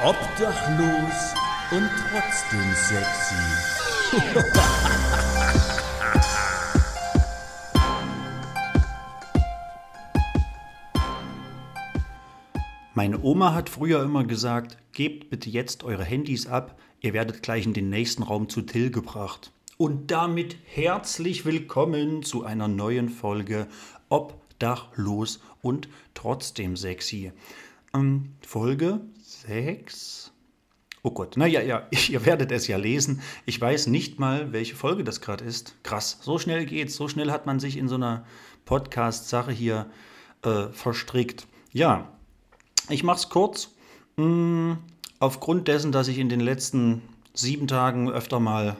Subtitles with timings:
[0.00, 1.34] Obdachlos
[1.72, 3.34] und trotzdem sexy.
[12.94, 17.66] Meine Oma hat früher immer gesagt, gebt bitte jetzt eure Handys ab, ihr werdet gleich
[17.66, 19.50] in den nächsten Raum zu Till gebracht.
[19.78, 23.66] Und damit herzlich willkommen zu einer neuen Folge
[24.10, 27.32] Obdachlos und trotzdem sexy.
[27.92, 29.00] Ähm, Folge
[29.48, 30.30] 6?
[31.02, 33.22] Oh Gott, naja, ja, ihr werdet es ja lesen.
[33.46, 35.74] Ich weiß nicht mal, welche Folge das gerade ist.
[35.82, 38.26] Krass, so schnell geht's, so schnell hat man sich in so einer
[38.66, 39.86] Podcast-Sache hier
[40.42, 41.46] äh, verstrickt.
[41.72, 42.12] Ja,
[42.90, 43.74] ich mach's kurz.
[44.18, 44.76] Hm,
[45.18, 47.00] aufgrund dessen, dass ich in den letzten
[47.32, 48.76] sieben Tagen öfter mal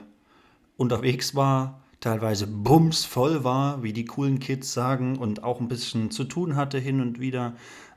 [0.77, 6.25] unterwegs war, teilweise bumsvoll war, wie die coolen Kids sagen, und auch ein bisschen zu
[6.25, 7.55] tun hatte hin und wieder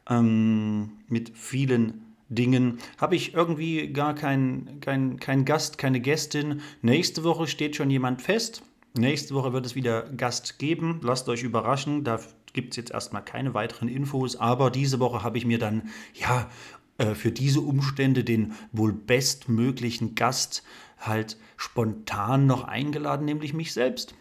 [0.09, 6.61] ähm, mit vielen Dingen, habe ich irgendwie gar keinen kein, kein Gast, keine Gästin.
[6.83, 8.63] Nächste Woche steht schon jemand fest.
[8.95, 11.01] Nächste Woche wird es wieder Gast geben.
[11.03, 12.05] Lasst euch überraschen.
[12.05, 12.21] Da
[12.53, 14.37] gibt es jetzt erstmal keine weiteren Infos.
[14.37, 16.51] Aber diese Woche habe ich mir dann, ja,
[16.99, 20.63] äh, für diese Umstände den wohl bestmöglichen Gast
[20.99, 24.15] halt spontan noch eingeladen, nämlich mich selbst.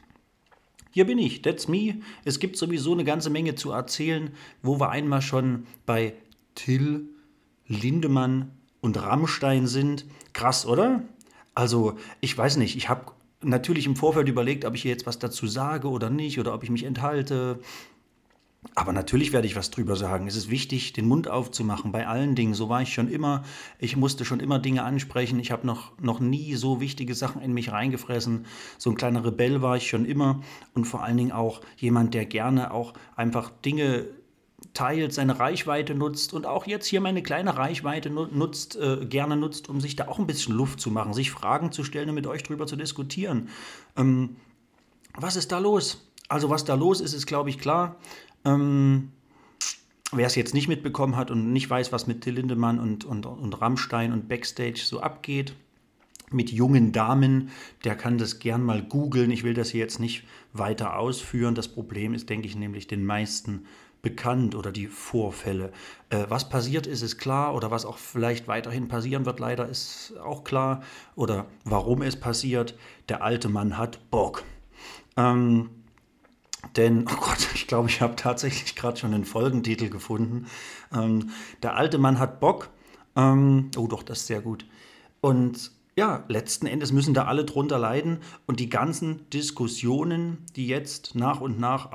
[0.92, 2.02] Hier bin ich, that's me.
[2.26, 6.14] Es gibt sowieso eine ganze Menge zu erzählen, wo wir einmal schon bei
[6.56, 7.08] Till,
[7.72, 10.06] Lindemann und Rammstein sind.
[10.34, 11.02] Krass, oder?
[11.56, 15.20] Also, ich weiß nicht, ich habe natürlich im Vorfeld überlegt, ob ich hier jetzt was
[15.20, 17.60] dazu sage oder nicht, oder ob ich mich enthalte.
[18.76, 20.28] Aber natürlich werde ich was drüber sagen.
[20.28, 22.54] Es ist wichtig, den Mund aufzumachen bei allen Dingen.
[22.54, 23.44] So war ich schon immer.
[23.80, 25.40] Ich musste schon immer Dinge ansprechen.
[25.40, 28.46] Ich habe noch, noch nie so wichtige Sachen in mich reingefressen.
[28.78, 30.42] So ein kleiner Rebell war ich schon immer.
[30.76, 34.06] Und vor allen Dingen auch jemand, der gerne auch einfach Dinge
[34.74, 39.70] teilt, seine Reichweite nutzt und auch jetzt hier meine kleine Reichweite nutzt, äh, gerne nutzt,
[39.70, 42.28] um sich da auch ein bisschen Luft zu machen, sich Fragen zu stellen und mit
[42.28, 43.50] euch drüber zu diskutieren.
[43.98, 44.38] Ähm,
[45.14, 46.08] was ist da los?
[46.30, 47.98] Also was da los ist, ist, glaube ich, klar.
[48.46, 49.12] Ähm,
[50.14, 53.26] Wer es jetzt nicht mitbekommen hat und nicht weiß, was mit Till Lindemann und, und,
[53.26, 55.56] und Rammstein und Backstage so abgeht,
[56.30, 57.50] mit jungen Damen,
[57.86, 59.32] der kann das gern mal googeln.
[59.32, 61.56] Ich will das hier jetzt nicht weiter ausführen.
[61.56, 63.66] Das Problem ist, denke ich, nämlich den meisten
[64.02, 65.72] bekannt oder die Vorfälle.
[66.10, 70.14] Äh, was passiert ist, ist klar oder was auch vielleicht weiterhin passieren wird, leider ist
[70.24, 70.82] auch klar.
[71.16, 72.76] Oder warum es passiert.
[73.10, 74.44] Der alte Mann hat Bock.
[75.18, 75.70] Ähm,
[76.76, 80.48] denn, oh Gott, ich glaube, ich habe tatsächlich gerade schon einen Folgentitel gefunden.
[80.94, 81.30] Ähm,
[81.64, 82.70] der alte Mann hat Bock.
[83.16, 84.66] Ähm, oh doch, das ist sehr gut.
[85.20, 88.20] Und ja, letzten Endes müssen da alle drunter leiden.
[88.48, 91.92] Und die ganzen Diskussionen, die jetzt nach und nach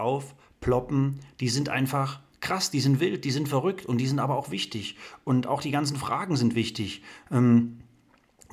[0.66, 4.36] aufploppen, die sind einfach krass, die sind wild, die sind verrückt und die sind aber
[4.36, 4.96] auch wichtig.
[5.24, 7.02] Und auch die ganzen Fragen sind wichtig.
[7.30, 7.78] Ähm,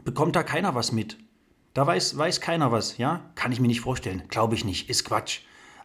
[0.03, 1.17] bekommt da keiner was mit?
[1.73, 3.31] Da weiß, weiß keiner was, ja?
[3.35, 4.23] Kann ich mir nicht vorstellen.
[4.29, 4.89] Glaube ich nicht.
[4.89, 5.41] Ist Quatsch.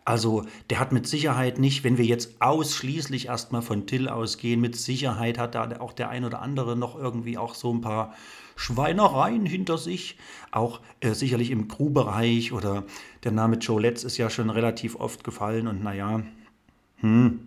[0.08, 4.74] Also der hat mit Sicherheit nicht, wenn wir jetzt ausschließlich erstmal von Till ausgehen, mit
[4.74, 8.14] Sicherheit hat da auch der ein oder andere noch irgendwie auch so ein paar
[8.56, 10.16] Schweinereien hinter sich.
[10.50, 12.84] Auch äh, sicherlich im Crew-Bereich oder
[13.22, 16.22] der Name Joe Letts ist ja schon relativ oft gefallen und naja,
[17.00, 17.46] hm,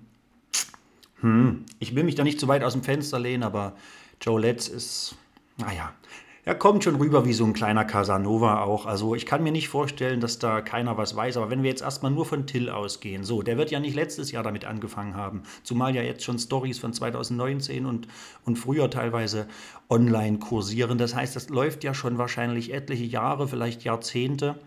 [1.21, 3.75] hm, ich will mich da nicht zu weit aus dem Fenster lehnen, aber
[4.21, 5.15] Joe Letts ist,
[5.57, 5.95] naja,
[6.43, 8.87] er kommt schon rüber wie so ein kleiner Casanova auch.
[8.87, 11.37] Also ich kann mir nicht vorstellen, dass da keiner was weiß.
[11.37, 14.31] Aber wenn wir jetzt erstmal nur von Till ausgehen, so, der wird ja nicht letztes
[14.31, 15.43] Jahr damit angefangen haben.
[15.61, 18.07] Zumal ja jetzt schon Stories von 2019 und,
[18.43, 19.47] und früher teilweise
[19.87, 20.97] online kursieren.
[20.97, 24.59] Das heißt, das läuft ja schon wahrscheinlich etliche Jahre, vielleicht Jahrzehnte.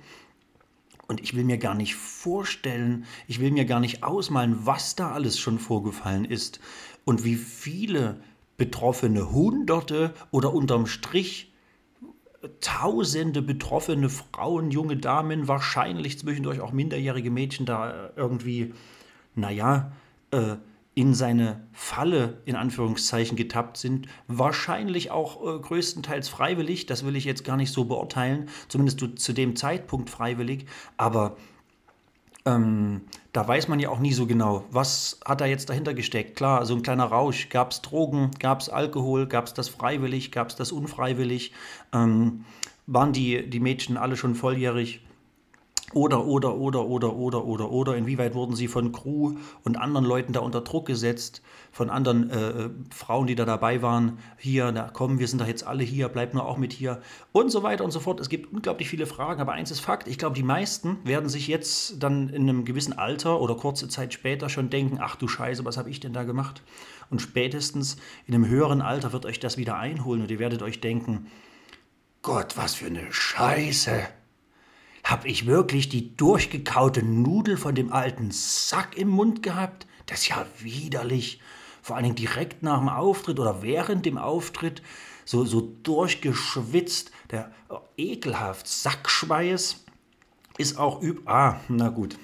[1.09, 5.11] Und ich will mir gar nicht vorstellen, ich will mir gar nicht ausmalen, was da
[5.11, 6.61] alles schon vorgefallen ist
[7.05, 8.21] und wie viele
[8.57, 11.51] Betroffene, Hunderte oder unterm Strich
[12.61, 18.75] tausende betroffene Frauen, junge Damen, wahrscheinlich zwischendurch auch minderjährige Mädchen da irgendwie,
[19.35, 19.93] naja,
[20.31, 20.57] äh,
[20.95, 24.07] in seine Falle in Anführungszeichen getappt sind.
[24.29, 29.33] Wahrscheinlich auch äh, größtenteils freiwillig, das will ich jetzt gar nicht so beurteilen, zumindest zu
[29.33, 30.67] dem Zeitpunkt freiwillig,
[30.97, 31.37] aber
[32.47, 33.03] ähm,
[33.33, 36.37] da weiß man ja auch nie so genau, was hat da jetzt dahinter gesteckt.
[36.37, 37.49] Klar, so ein kleiner Rausch.
[37.49, 41.53] Gab es Drogen, gab es Alkohol, gab es das freiwillig, gab es das unfreiwillig?
[41.93, 42.45] Ähm,
[42.87, 45.01] waren die, die Mädchen alle schon volljährig?
[45.93, 49.35] Oder, oder, oder, oder, oder, oder, oder, inwieweit wurden sie von Crew
[49.65, 51.43] und anderen Leuten da unter Druck gesetzt,
[51.73, 55.47] von anderen äh, äh, Frauen, die da dabei waren, hier, na komm, wir sind doch
[55.47, 57.03] jetzt alle hier, bleib nur auch mit hier
[57.33, 58.19] und so weiter und so fort.
[58.19, 61.49] Es gibt unglaublich viele Fragen, aber eins ist Fakt, ich glaube, die meisten werden sich
[61.49, 65.65] jetzt dann in einem gewissen Alter oder kurze Zeit später schon denken, ach du Scheiße,
[65.67, 66.63] was habe ich denn da gemacht?
[67.11, 70.81] Und spätestens in einem höheren Alter wird euch das wieder einholen und ihr werdet euch
[70.81, 71.27] denken,
[72.23, 74.09] Gott, was für eine Scheiße.
[75.05, 79.87] Hab ich wirklich die durchgekaute Nudel von dem alten Sack im Mund gehabt?
[80.07, 81.41] Das ist ja widerlich.
[81.83, 84.81] Vor allen Dingen direkt nach dem Auftritt oder während dem Auftritt.
[85.27, 87.11] So, so durchgeschwitzt.
[87.31, 89.85] Der oh, ekelhaft Sackschweiß
[90.57, 91.29] ist auch üb.
[91.29, 92.17] Ah, na gut.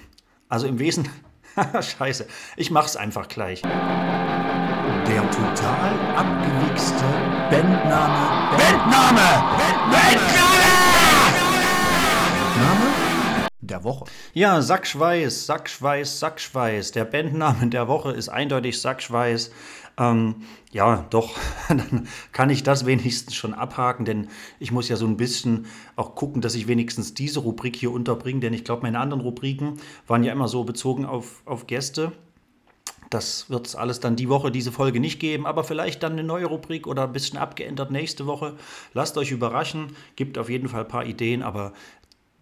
[0.49, 1.07] Also im Wesen.
[1.99, 2.27] Scheiße.
[2.57, 3.61] Ich mach's einfach gleich.
[3.61, 7.05] Der total abgewichste
[7.51, 8.57] Bandname.
[8.57, 9.21] Bandname!
[9.37, 9.91] Bandname!
[9.91, 10.40] Bandname
[13.71, 14.05] der Woche.
[14.35, 16.93] Ja, Sackschweiß, Sackschweiß, Sackschweiß.
[16.93, 19.51] Der Bandname der Woche ist eindeutig Sackschweiß.
[19.99, 20.37] Ähm,
[20.73, 21.37] ja, doch,
[21.69, 25.67] dann kann ich das wenigstens schon abhaken, denn ich muss ja so ein bisschen
[25.97, 29.81] auch gucken, dass ich wenigstens diese Rubrik hier unterbringe, denn ich glaube, meine anderen Rubriken
[30.07, 32.13] waren ja immer so bezogen auf, auf Gäste.
[33.11, 36.23] Das wird es alles dann die Woche, diese Folge nicht geben, aber vielleicht dann eine
[36.23, 38.55] neue Rubrik oder ein bisschen abgeändert nächste Woche.
[38.95, 41.73] Lasst euch überraschen, gibt auf jeden Fall ein paar Ideen, aber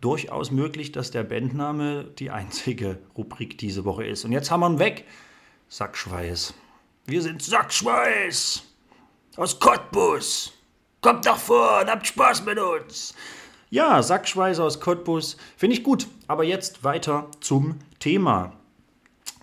[0.00, 4.24] durchaus möglich, dass der Bandname die einzige Rubrik diese Woche ist.
[4.24, 5.04] Und jetzt haben wir ihn weg.
[5.68, 6.54] Sackschweiß.
[7.06, 8.62] Wir sind Sackschweiß
[9.36, 10.52] aus Cottbus.
[11.00, 13.14] Kommt doch vor und habt Spaß mit uns.
[13.70, 16.06] Ja, Sackschweiß aus Cottbus finde ich gut.
[16.26, 18.52] Aber jetzt weiter zum Thema.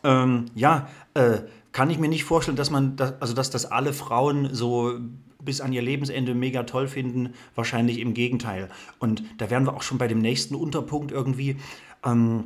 [0.04, 1.40] Ähm, ja, äh,
[1.72, 5.00] kann ich mir nicht vorstellen, dass man, das, also dass das alle Frauen so
[5.46, 7.34] bis an ihr Lebensende mega toll finden.
[7.56, 8.70] Wahrscheinlich im Gegenteil.
[9.00, 11.58] Und da wären wir auch schon bei dem nächsten Unterpunkt irgendwie.
[12.04, 12.46] Ähm,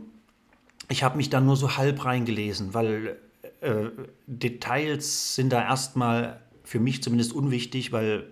[0.90, 3.18] ich habe mich da nur so halb reingelesen, weil
[3.62, 3.90] äh,
[4.28, 8.32] Details sind da erstmal für mich zumindest unwichtig, weil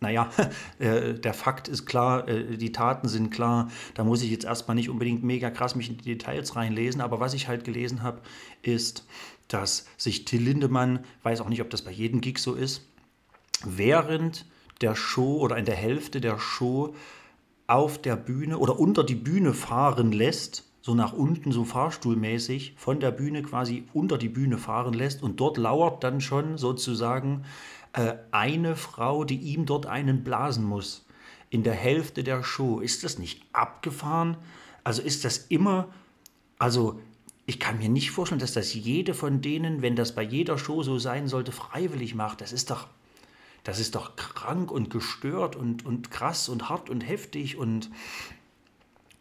[0.00, 0.30] naja,
[0.78, 3.70] äh, der Fakt ist klar, äh, die Taten sind klar.
[3.94, 7.00] Da muss ich jetzt erstmal nicht unbedingt mega krass mich in die Details reinlesen.
[7.00, 8.20] Aber was ich halt gelesen habe,
[8.62, 9.06] ist,
[9.48, 12.82] dass sich Till Lindemann, weiß auch nicht, ob das bei jedem Gig so ist,
[13.66, 14.46] während
[14.80, 16.94] der Show oder in der Hälfte der Show
[17.66, 23.00] auf der Bühne oder unter die Bühne fahren lässt, so nach unten, so fahrstuhlmäßig, von
[23.00, 27.44] der Bühne quasi unter die Bühne fahren lässt und dort lauert dann schon sozusagen
[27.92, 31.04] äh, eine Frau, die ihm dort einen blasen muss.
[31.50, 32.80] In der Hälfte der Show.
[32.80, 34.36] Ist das nicht abgefahren?
[34.84, 35.88] Also ist das immer,
[36.58, 37.00] also
[37.46, 40.82] ich kann mir nicht vorstellen, dass das jede von denen, wenn das bei jeder Show
[40.82, 42.40] so sein sollte, freiwillig macht.
[42.40, 42.86] Das ist doch,
[43.66, 47.90] das ist doch krank und gestört und, und krass und hart und heftig und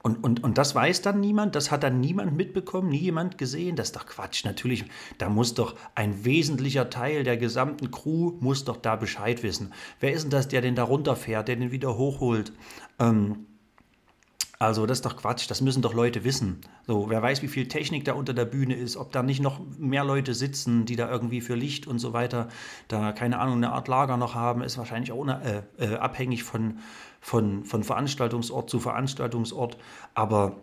[0.03, 3.75] und, und, und das weiß dann niemand, das hat dann niemand mitbekommen, nie jemand gesehen.
[3.75, 4.45] Das ist doch Quatsch.
[4.45, 4.86] Natürlich,
[5.18, 9.74] da muss doch ein wesentlicher Teil der gesamten Crew muss doch da Bescheid wissen.
[10.00, 12.53] Wer ist denn das, der den da runterfährt, der den wieder hochholt?
[13.00, 13.48] Ähm,
[14.57, 16.61] also das ist doch Quatsch, das müssen doch Leute wissen.
[16.87, 19.59] So, wer weiß, wie viel Technik da unter der Bühne ist, ob da nicht noch
[19.77, 22.47] mehr Leute sitzen, die da irgendwie für Licht und so weiter,
[22.87, 26.79] da keine Ahnung, eine Art Lager noch haben, ist wahrscheinlich auch äh, äh, abhängig von,
[27.19, 29.77] von, von Veranstaltungsort zu Veranstaltungsort.
[30.13, 30.57] Aber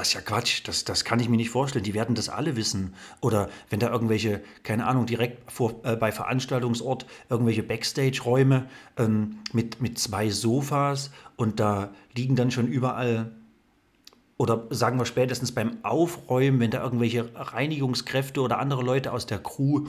[0.00, 1.84] das ist ja Quatsch, das, das kann ich mir nicht vorstellen.
[1.84, 2.94] Die werden das alle wissen.
[3.20, 8.66] Oder wenn da irgendwelche, keine Ahnung, direkt vor, äh, bei Veranstaltungsort irgendwelche Backstage-Räume
[8.96, 13.30] ähm, mit, mit zwei Sofas und da liegen dann schon überall,
[14.38, 19.38] oder sagen wir spätestens beim Aufräumen, wenn da irgendwelche Reinigungskräfte oder andere Leute aus der
[19.38, 19.86] Crew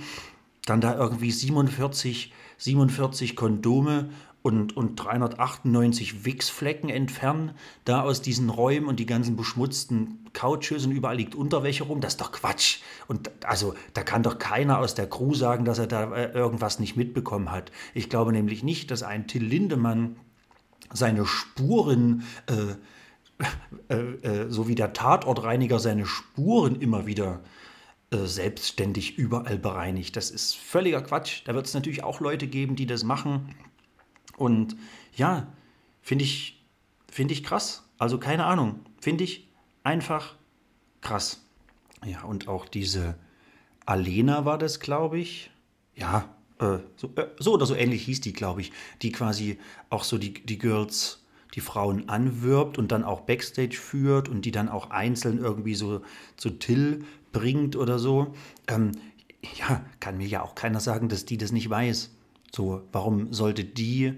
[0.65, 4.09] dann da irgendwie 47, 47 Kondome
[4.43, 7.51] und, und 398 Wichsflecken entfernen,
[7.85, 12.13] da aus diesen Räumen und die ganzen beschmutzten Couches und überall liegt Unterwäsche rum, das
[12.13, 12.79] ist doch Quatsch.
[13.07, 16.79] Und also da kann doch keiner aus der Crew sagen, dass er da äh, irgendwas
[16.79, 17.71] nicht mitbekommen hat.
[17.93, 20.15] Ich glaube nämlich nicht, dass ein Till Lindemann
[20.91, 27.41] seine Spuren, äh, äh, äh so wie der Tatortreiniger seine Spuren immer wieder
[28.09, 30.15] äh, selbstständig überall bereinigt.
[30.15, 31.43] Das ist völliger Quatsch.
[31.45, 33.53] Da wird es natürlich auch Leute geben, die das machen
[34.41, 34.75] und
[35.15, 35.47] ja,
[36.01, 36.65] finde ich,
[37.09, 37.87] find ich krass.
[37.97, 39.47] Also keine Ahnung, finde ich
[39.83, 40.35] einfach
[41.01, 41.45] krass.
[42.03, 43.15] Ja, und auch diese
[43.85, 45.51] Alena war das, glaube ich.
[45.95, 48.71] Ja, äh, so, äh, so, oder so ähnlich hieß die, glaube ich.
[49.01, 54.29] Die quasi auch so die, die Girls, die Frauen anwirbt und dann auch Backstage führt
[54.29, 56.01] und die dann auch einzeln irgendwie so
[56.37, 58.33] zu Till bringt oder so.
[58.67, 58.93] Ähm,
[59.59, 62.11] ja, kann mir ja auch keiner sagen, dass die das nicht weiß.
[62.53, 64.13] So, warum sollte die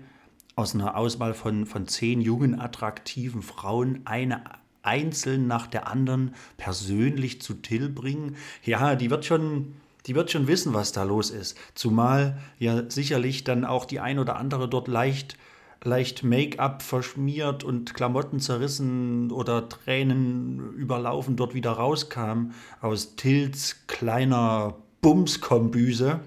[0.56, 4.44] aus einer Auswahl von, von zehn jungen, attraktiven Frauen eine
[4.84, 8.36] einzeln nach der anderen persönlich zu Till bringen.
[8.64, 11.58] Ja, die wird schon, die wird schon wissen, was da los ist.
[11.74, 15.38] Zumal ja sicherlich dann auch die ein oder andere dort leicht
[15.86, 24.76] leicht Make-up verschmiert und Klamotten zerrissen oder Tränen überlaufen dort wieder rauskam aus Tills kleiner
[25.02, 26.22] Bumskombüse.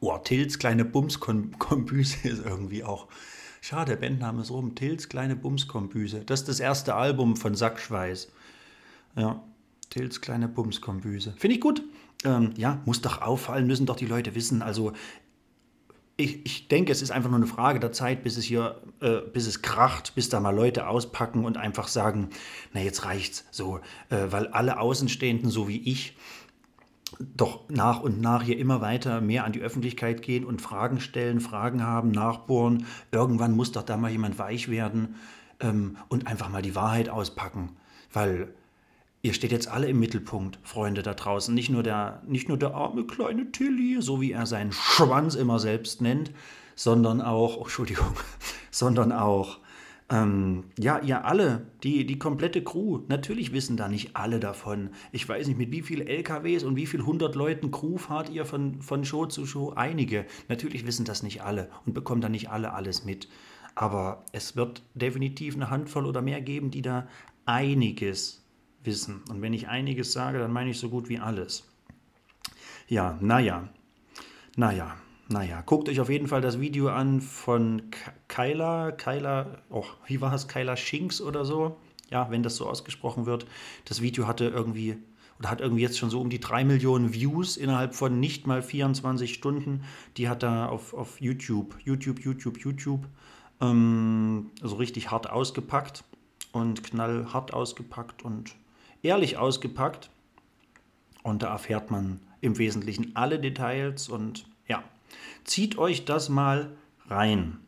[0.00, 3.08] Oh, Tills kleine Bumskombüse ist irgendwie auch.
[3.60, 4.74] Schade, der Bandname ist rum.
[4.74, 6.24] Tills kleine Bumskombüse.
[6.24, 8.32] Das ist das erste Album von Sackschweiß.
[9.16, 9.42] Ja,
[9.90, 11.34] Tills kleine Bumskombüse.
[11.36, 11.82] Finde ich gut.
[12.24, 14.62] Ähm, ja, muss doch auffallen, müssen doch die Leute wissen.
[14.62, 14.92] Also
[16.16, 19.20] ich, ich, denke, es ist einfach nur eine Frage der Zeit, bis es hier, äh,
[19.32, 22.28] bis es kracht, bis da mal Leute auspacken und einfach sagen,
[22.72, 23.80] na jetzt reicht's so,
[24.10, 26.16] äh, weil alle Außenstehenden, so wie ich,
[27.18, 31.40] doch nach und nach hier immer weiter mehr an die Öffentlichkeit gehen und Fragen stellen,
[31.40, 32.86] Fragen haben, nachbohren.
[33.10, 35.16] Irgendwann muss doch da mal jemand weich werden
[35.60, 37.70] ähm, und einfach mal die Wahrheit auspacken,
[38.12, 38.54] weil
[39.22, 41.54] Ihr steht jetzt alle im Mittelpunkt, Freunde da draußen.
[41.54, 45.58] Nicht nur der, nicht nur der arme kleine Tilly, so wie er seinen Schwanz immer
[45.58, 46.30] selbst nennt,
[46.74, 48.14] sondern auch, oh, Entschuldigung,
[48.70, 49.58] sondern auch,
[50.10, 53.00] ähm, ja, ihr alle, die, die komplette Crew.
[53.08, 54.90] Natürlich wissen da nicht alle davon.
[55.12, 58.44] Ich weiß nicht, mit wie vielen LKWs und wie viel hundert Leuten Crew fahrt ihr
[58.44, 59.72] von, von Show zu Show?
[59.76, 60.26] Einige.
[60.48, 63.28] Natürlich wissen das nicht alle und bekommen da nicht alle alles mit.
[63.76, 67.06] Aber es wird definitiv eine Handvoll oder mehr geben, die da
[67.46, 68.44] einiges
[68.82, 69.22] wissen.
[69.30, 71.64] Und wenn ich einiges sage, dann meine ich so gut wie alles.
[72.88, 73.68] Ja, naja,
[74.56, 74.96] naja,
[75.30, 75.62] naja.
[75.64, 77.82] Guckt euch auf jeden Fall das Video an von
[78.28, 81.76] Kyla, Kyla, oh, wie war es, Kyla Shinks oder so?
[82.10, 83.46] Ja, wenn das so ausgesprochen wird.
[83.84, 84.96] Das Video hatte irgendwie
[85.38, 88.60] oder hat irgendwie jetzt schon so um die 3 Millionen Views innerhalb von nicht mal
[88.60, 89.84] 24 Stunden.
[90.16, 93.06] Die hat da auf, auf YouTube, YouTube, YouTube, YouTube
[93.60, 96.04] ähm, so richtig hart ausgepackt
[96.52, 98.54] und knallhart ausgepackt und
[99.02, 100.10] ehrlich ausgepackt.
[101.22, 104.49] Und da erfährt man im Wesentlichen alle Details und
[105.44, 106.70] zieht euch das mal
[107.08, 107.58] rein.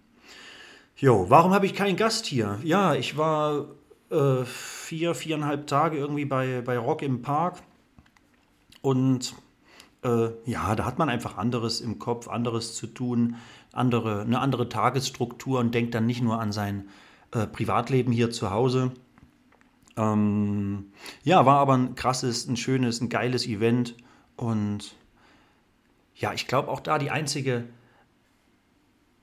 [0.97, 2.59] Jo, warum habe ich keinen Gast hier?
[2.63, 3.67] Ja, ich war
[4.11, 7.63] äh, vier, viereinhalb Tage irgendwie bei, bei Rock im Park
[8.83, 9.35] und
[10.05, 13.37] äh, ja, da hat man einfach anderes im Kopf, anderes zu tun,
[13.73, 16.89] andere, eine andere Tagesstruktur und denkt dann nicht nur an sein
[17.33, 18.93] äh, Privatleben hier zu Hause,
[19.97, 20.93] ähm,
[21.25, 23.97] ja, war aber ein krasses, ein schönes, ein geiles Event.
[24.37, 24.95] Und
[26.15, 27.65] ja, ich glaube auch da die einzige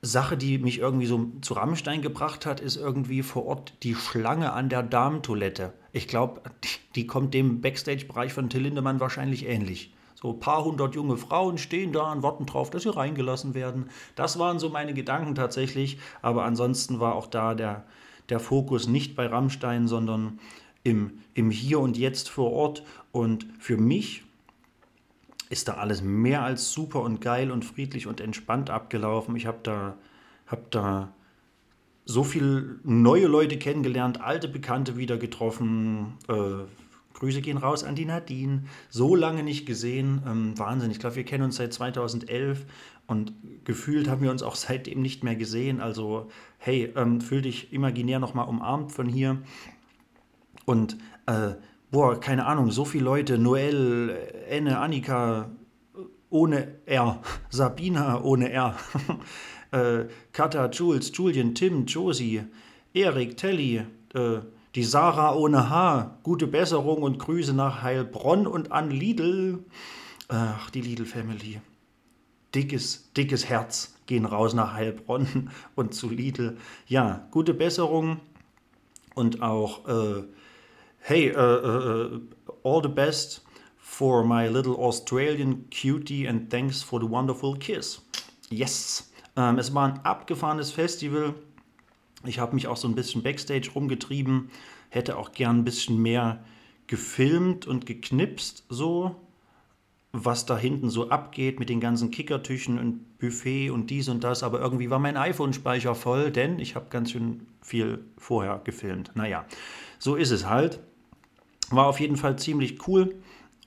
[0.02, 4.54] Sache, die mich irgendwie so zu Rammstein gebracht hat, ist irgendwie vor Ort die Schlange
[4.54, 5.74] an der Damentoilette.
[5.92, 9.94] Ich glaube, die, die, kommt dem Backstage-Bereich von Till Lindemann wahrscheinlich ähnlich.
[10.16, 13.90] So ein paar hundert junge Frauen stehen da und warten drauf, dass sie reingelassen werden.
[14.16, 15.98] Das waren so meine Gedanken tatsächlich.
[16.22, 17.86] Aber ansonsten war auch da der,
[18.30, 20.40] der Fokus nicht bei Rammstein, sondern
[20.84, 22.84] im, im Hier und Jetzt vor Ort.
[23.12, 24.24] Und für mich
[25.50, 29.36] ist da alles mehr als super und geil und friedlich und entspannt abgelaufen.
[29.36, 29.98] Ich habe da,
[30.48, 31.14] hab da
[32.06, 36.18] so viele neue Leute kennengelernt, alte Bekannte wieder getroffen.
[36.28, 36.66] Äh,
[37.14, 38.64] Grüße gehen raus an die Nadine.
[38.90, 40.22] So lange nicht gesehen.
[40.26, 40.92] Ähm, Wahnsinn.
[40.92, 42.66] Ich glaube, wir kennen uns seit 2011
[43.08, 45.82] und gefühlt haben wir uns auch seitdem nicht mehr gesehen.
[45.82, 46.30] Also,
[46.60, 49.40] hey, ähm, fühl dich imaginär nochmal umarmt von hier.
[50.66, 51.54] Und, äh,
[51.92, 54.10] boah, keine Ahnung, so viele Leute, Noel,
[54.48, 55.50] Enne, Annika,
[56.30, 58.76] ohne R, Sabina ohne R,
[59.72, 62.44] äh, Katha, Jules, Julian, Tim, Josie,
[62.94, 64.40] Erik, Telly, äh,
[64.76, 69.66] die Sarah ohne H, gute Besserung und Grüße nach Heilbronn und an Lidl.
[70.28, 71.60] Ach, die Lidl Family.
[72.54, 76.58] Dickes, dickes Herz gehen raus nach Heilbronn und zu Lidl.
[76.88, 78.20] Ja, gute Besserung
[79.16, 80.24] und auch äh,
[81.02, 82.20] hey, uh, uh,
[82.64, 83.42] all the best
[83.78, 88.02] for my little Australian cutie and thanks for the wonderful kiss.
[88.50, 89.12] Yes.
[89.36, 91.34] Ähm, es war ein abgefahrenes Festival.
[92.26, 94.50] Ich habe mich auch so ein bisschen backstage rumgetrieben,
[94.90, 96.44] hätte auch gern ein bisschen mehr
[96.88, 99.16] gefilmt und geknipst, so
[100.12, 104.42] was da hinten so abgeht mit den ganzen Kickertüchen und Buffet und dies und das,
[104.42, 109.12] aber irgendwie war mein iPhone-Speicher voll, denn ich habe ganz schön viel vorher gefilmt.
[109.14, 109.46] Naja,
[110.00, 110.80] so ist es halt.
[111.72, 113.16] War auf jeden Fall ziemlich cool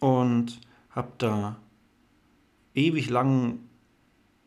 [0.01, 1.57] und habe da
[2.75, 3.61] ewig lang,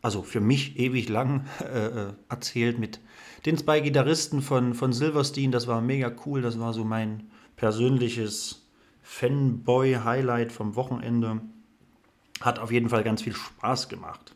[0.02, 3.00] also für mich ewig lang äh, äh, erzählt mit
[3.46, 5.52] den zwei Gitarristen von, von Silverstein.
[5.52, 6.42] Das war mega cool.
[6.42, 8.68] Das war so mein persönliches
[9.04, 11.42] Fanboy-Highlight vom Wochenende.
[12.42, 14.35] Hat auf jeden Fall ganz viel Spaß gemacht.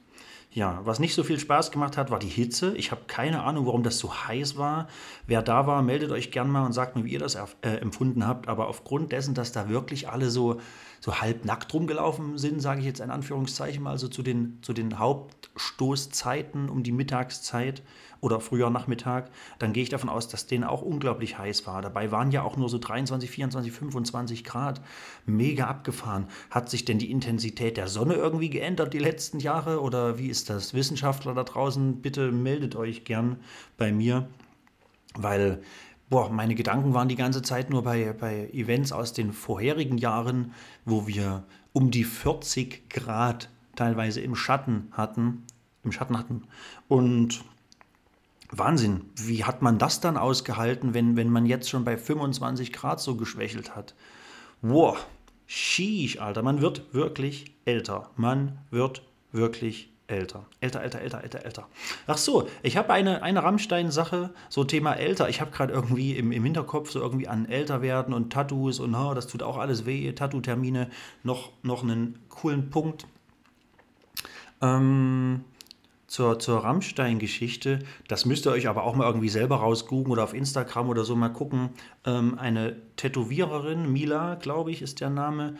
[0.51, 2.75] Ja, was nicht so viel Spaß gemacht hat, war die Hitze.
[2.75, 4.87] Ich habe keine Ahnung, warum das so heiß war.
[5.27, 8.25] Wer da war, meldet euch gern mal und sagt mir, wie ihr das äh, empfunden
[8.25, 8.47] habt.
[8.47, 10.59] Aber aufgrund dessen, dass da wirklich alle so,
[11.01, 14.73] so halb nackt rumgelaufen sind, sage ich jetzt in Anführungszeichen mal, so zu den, zu
[14.73, 17.83] den Hauptstoßzeiten um die Mittagszeit
[18.21, 21.81] oder früher Nachmittag, dann gehe ich davon aus, dass denen auch unglaublich heiß war.
[21.81, 24.81] Dabei waren ja auch nur so 23, 24, 25 Grad.
[25.25, 26.27] Mega abgefahren.
[26.49, 30.49] Hat sich denn die Intensität der Sonne irgendwie geändert die letzten Jahre oder wie ist
[30.49, 30.73] das?
[30.73, 33.37] Wissenschaftler da draußen, bitte meldet euch gern
[33.77, 34.27] bei mir,
[35.15, 35.61] weil
[36.09, 40.53] boah, meine Gedanken waren die ganze Zeit nur bei, bei Events aus den vorherigen Jahren,
[40.85, 45.45] wo wir um die 40 Grad teilweise im Schatten hatten,
[45.83, 46.43] im Schatten hatten.
[46.87, 47.43] Und
[48.51, 52.99] Wahnsinn, wie hat man das dann ausgehalten, wenn, wenn man jetzt schon bei 25 Grad
[52.99, 53.93] so geschwächelt hat?
[54.61, 54.97] Wow,
[55.45, 58.09] sheesh, Alter, man wird wirklich älter.
[58.15, 60.45] Man wird wirklich älter.
[60.59, 61.67] Älter, älter, älter, älter, älter.
[62.07, 65.29] Ach so, ich habe eine, eine Rammstein-Sache, so Thema älter.
[65.29, 68.95] Ich habe gerade irgendwie im, im Hinterkopf so irgendwie an älter werden und Tattoos und
[68.95, 70.89] oh, das tut auch alles weh, Tattoo-Termine,
[71.23, 73.05] noch, noch einen coolen Punkt.
[74.61, 75.43] Ähm,
[76.09, 80.33] zur, zur Rammstein-Geschichte, das müsst ihr euch aber auch mal irgendwie selber rausgucken oder auf
[80.33, 81.69] Instagram oder so mal gucken.
[82.03, 85.55] Ähm, eine Tätowiererin, Mila, glaube ich, ist der Name.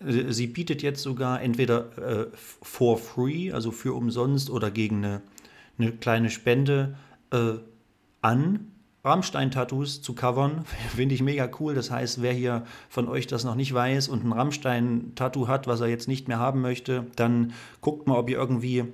[0.00, 5.22] Äh, sie bietet jetzt sogar entweder äh, for free, also für umsonst oder gegen eine,
[5.78, 6.96] eine kleine Spende
[7.30, 7.54] äh,
[8.22, 8.72] an,
[9.04, 10.64] Rammstein-Tattoos zu covern.
[10.96, 11.74] Finde ich mega cool.
[11.74, 15.80] Das heißt, wer hier von euch das noch nicht weiß und ein Rammstein-Tattoo hat, was
[15.80, 18.84] er jetzt nicht mehr haben möchte, dann guckt mal, ob ihr irgendwie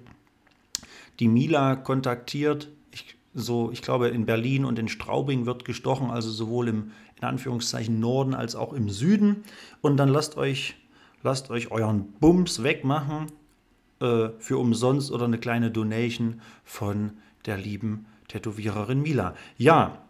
[1.21, 2.71] die Mila kontaktiert.
[2.93, 7.27] Ich, so, ich glaube, in Berlin und in Straubing wird gestochen, also sowohl im in
[7.27, 9.45] Anführungszeichen Norden als auch im Süden.
[9.81, 10.77] Und dann lasst euch,
[11.23, 13.27] lasst euch euren Bums wegmachen
[14.01, 17.13] äh, für umsonst oder eine kleine Donation von
[17.47, 19.35] der lieben Tätowiererin Mila.
[19.57, 20.03] Ja,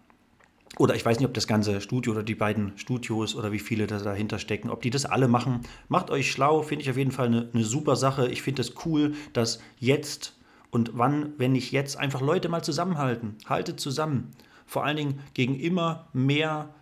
[0.76, 3.86] oder ich weiß nicht, ob das ganze Studio oder die beiden Studios oder wie viele
[3.86, 5.62] da dahinter stecken, ob die das alle machen.
[5.88, 8.28] Macht euch schlau, finde ich auf jeden Fall eine, eine super Sache.
[8.28, 10.37] Ich finde es das cool, dass jetzt
[10.70, 13.36] und wann, wenn nicht jetzt, einfach Leute mal zusammenhalten.
[13.46, 14.30] Haltet zusammen.
[14.66, 16.74] Vor allen Dingen gegen immer mehr,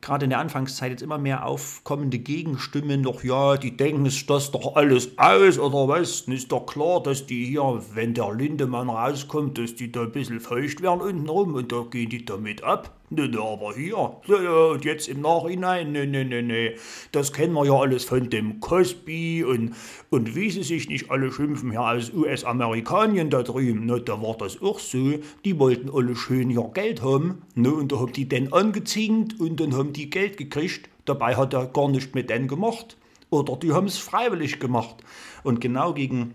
[0.00, 3.02] gerade in der Anfangszeit, jetzt immer mehr aufkommende Gegenstimmen.
[3.02, 6.22] Doch ja, die denken, ist das doch alles aus oder was?
[6.22, 10.40] Ist doch klar, dass die hier, wenn der Lindemann rauskommt, dass die da ein bisschen
[10.40, 12.95] feucht werden untenrum und da gehen die damit ab.
[13.08, 16.74] Ne, ne, aber hier, und jetzt im Nachhinein, ne, ne, ne, ne,
[17.12, 19.76] das kennen wir ja alles von dem Cosby und,
[20.10, 24.36] und wie sie sich nicht alle schimpfen, ja, als US-Amerikanien da drüben, ne, da war
[24.36, 28.28] das auch so, die wollten alle schön ja Geld haben, ne, und da haben die
[28.28, 32.48] den angezinkt und dann haben die Geld gekriegt, dabei hat er gar nicht mit denen
[32.48, 32.96] gemacht,
[33.30, 34.96] oder die haben es freiwillig gemacht.
[35.42, 36.34] Und genau gegen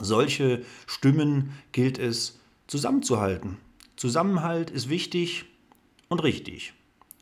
[0.00, 3.58] solche Stimmen gilt es zusammenzuhalten.
[3.96, 5.46] Zusammenhalt ist wichtig,
[6.08, 6.74] und richtig.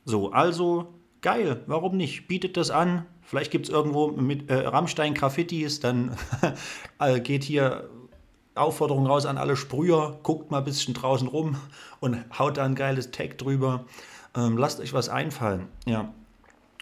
[0.05, 2.29] So, also geil, warum nicht?
[2.29, 3.07] Bietet das an.
[3.23, 6.17] Vielleicht gibt es irgendwo mit äh, Rammstein Graffitis, dann
[7.01, 7.91] äh, geht hier
[8.55, 11.57] Aufforderung raus an alle Sprüher, guckt mal ein bisschen draußen rum
[12.01, 13.85] und haut da ein geiles Tag drüber.
[14.37, 15.69] Ähm, lasst euch was einfallen.
[15.87, 16.13] Ja.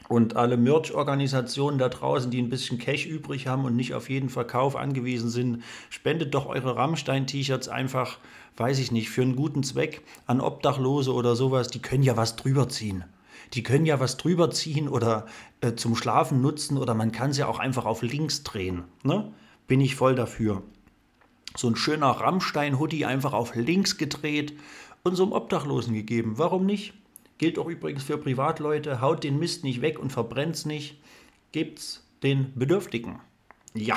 [0.08, 4.28] Und alle Merch-Organisationen da draußen, die ein bisschen Cash übrig haben und nicht auf jeden
[4.28, 8.18] Verkauf angewiesen sind, spendet doch eure Rammstein-T-Shirts einfach
[8.56, 12.36] weiß ich nicht, für einen guten Zweck an Obdachlose oder sowas, die können ja was
[12.36, 13.04] drüber ziehen.
[13.52, 15.26] Die können ja was drüber ziehen oder
[15.60, 18.84] äh, zum Schlafen nutzen oder man kann es ja auch einfach auf links drehen.
[19.02, 19.32] Ne?
[19.66, 20.62] Bin ich voll dafür.
[21.56, 24.54] So ein schöner Rammstein-Hoodie einfach auf links gedreht
[25.02, 26.34] und so einem Obdachlosen gegeben.
[26.36, 26.94] Warum nicht?
[27.38, 29.00] Gilt auch übrigens für Privatleute.
[29.00, 31.00] Haut den Mist nicht weg und verbrennt's nicht.
[31.52, 33.20] Gebt's den Bedürftigen.
[33.74, 33.96] Ja.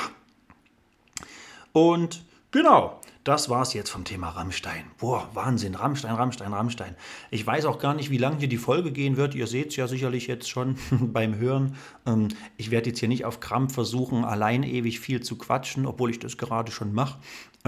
[1.72, 4.84] Und genau, das war's jetzt vom Thema Rammstein.
[4.98, 6.96] Boah, Wahnsinn, Rammstein, Rammstein, Rammstein.
[7.30, 9.34] Ich weiß auch gar nicht, wie lange hier die Folge gehen wird.
[9.34, 11.76] Ihr seht es ja sicherlich jetzt schon beim Hören.
[12.06, 16.10] Ähm, ich werde jetzt hier nicht auf Krampf versuchen, allein ewig viel zu quatschen, obwohl
[16.10, 17.18] ich das gerade schon mache.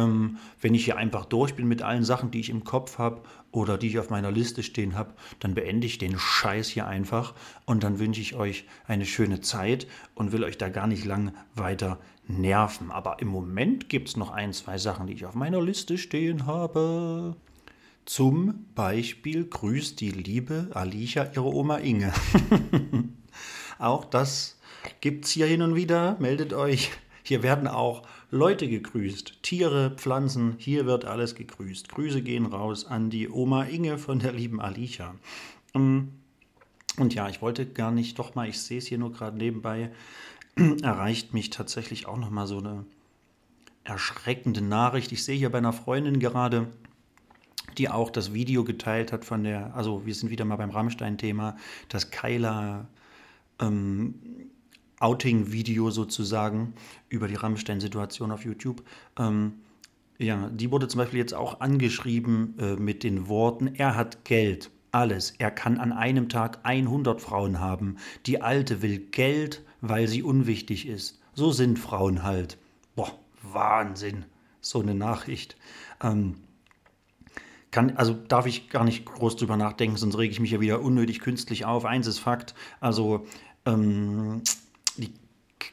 [0.00, 3.22] Ähm, wenn ich hier einfach durch bin mit allen Sachen, die ich im Kopf habe
[3.52, 7.34] oder die ich auf meiner Liste stehen habe, dann beende ich den Scheiß hier einfach
[7.66, 11.32] und dann wünsche ich euch eine schöne Zeit und will euch da gar nicht lang
[11.54, 12.90] weiter nerven.
[12.90, 16.46] Aber im Moment gibt es noch ein, zwei Sachen, die ich auf meiner Liste stehen
[16.46, 17.36] habe.
[18.04, 22.12] Zum Beispiel grüßt die liebe Alicia ihre Oma Inge.
[23.78, 24.58] auch das
[25.00, 26.16] gibt es hier hin und wieder.
[26.18, 26.90] Meldet euch.
[27.22, 29.42] Hier werden auch Leute gegrüßt.
[29.42, 31.88] Tiere, Pflanzen, hier wird alles gegrüßt.
[31.88, 35.14] Grüße gehen raus an die Oma Inge von der lieben Alicia.
[35.74, 36.08] Mm.
[36.96, 39.90] Und ja, ich wollte gar nicht, doch mal, ich sehe es hier nur gerade nebenbei,
[40.82, 42.84] erreicht mich tatsächlich auch nochmal so eine
[43.84, 45.10] erschreckende Nachricht.
[45.10, 46.68] Ich sehe hier bei einer Freundin gerade,
[47.78, 51.56] die auch das Video geteilt hat von der, also wir sind wieder mal beim Rammstein-Thema,
[51.88, 52.86] das Keiler
[53.60, 54.14] ähm,
[55.00, 56.74] Outing-Video sozusagen
[57.08, 58.82] über die Rammstein-Situation auf YouTube.
[59.18, 59.54] Ähm,
[60.18, 64.70] ja, die wurde zum Beispiel jetzt auch angeschrieben äh, mit den Worten, er hat Geld,
[64.92, 65.32] alles.
[65.38, 67.96] Er kann an einem Tag 100 Frauen haben.
[68.26, 71.20] Die Alte will Geld, weil sie unwichtig ist.
[71.32, 72.58] So sind Frauen halt.
[72.96, 74.26] Boah, Wahnsinn.
[74.60, 75.56] So eine Nachricht.
[76.02, 76.36] Ähm,
[77.70, 80.80] kann, also darf ich gar nicht groß drüber nachdenken, sonst rege ich mich ja wieder
[80.82, 81.84] unnötig künstlich auf.
[81.84, 83.26] Eins ist Fakt, also
[83.64, 84.42] ähm,
[84.96, 85.12] die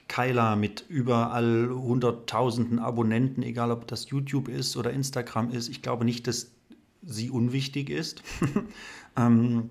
[0.07, 6.05] Kyla mit überall hunderttausenden Abonnenten, egal ob das YouTube ist oder Instagram ist, ich glaube
[6.05, 6.51] nicht, dass
[7.03, 8.21] sie unwichtig ist.
[9.17, 9.69] ähm,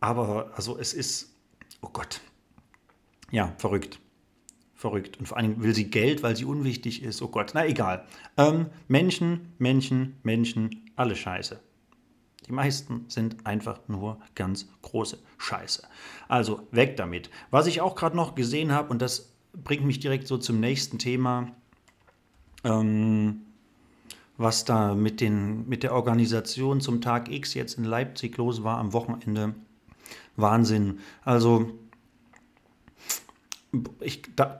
[0.00, 1.34] aber also es ist,
[1.80, 2.20] oh Gott,
[3.30, 3.98] ja, verrückt.
[4.74, 5.18] Verrückt.
[5.18, 7.22] Und vor allem will sie Geld, weil sie unwichtig ist.
[7.22, 8.06] Oh Gott, na egal.
[8.36, 11.58] Ähm, Menschen, Menschen, Menschen, alle Scheiße.
[12.46, 15.82] Die meisten sind einfach nur ganz große Scheiße.
[16.28, 17.30] Also weg damit.
[17.50, 20.98] Was ich auch gerade noch gesehen habe, und das bringt mich direkt so zum nächsten
[20.98, 21.48] Thema,
[22.64, 23.42] ähm,
[24.36, 28.78] was da mit, den, mit der Organisation zum Tag X jetzt in Leipzig los war
[28.78, 29.54] am Wochenende.
[30.36, 31.00] Wahnsinn.
[31.24, 31.72] Also
[34.00, 34.58] ich, da,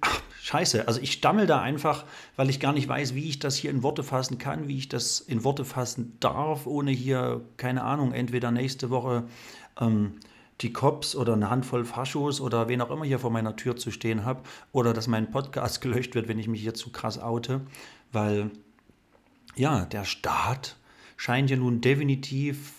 [0.00, 2.04] ach, scheiße, also ich stammel da einfach,
[2.36, 4.88] weil ich gar nicht weiß, wie ich das hier in Worte fassen kann, wie ich
[4.88, 9.24] das in Worte fassen darf, ohne hier, keine Ahnung, entweder nächste Woche
[9.80, 10.14] ähm,
[10.60, 13.90] die Cops oder eine Handvoll Faschos oder wen auch immer hier vor meiner Tür zu
[13.90, 17.60] stehen habe oder dass mein Podcast gelöscht wird, wenn ich mich hier zu krass oute,
[18.12, 18.50] weil
[19.54, 20.76] ja, der Staat
[21.16, 22.72] scheint ja nun definitiv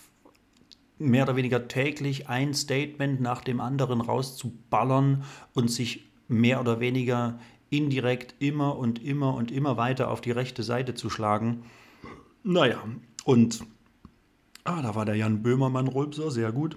[1.00, 7.38] mehr oder weniger täglich ein Statement nach dem anderen rauszuballern und sich mehr oder weniger
[7.70, 11.64] indirekt immer und immer und immer weiter auf die rechte Seite zu schlagen.
[12.42, 12.82] Naja,
[13.24, 13.64] und
[14.64, 16.76] ah, da war der Jan Böhmermann Rülpser, sehr gut.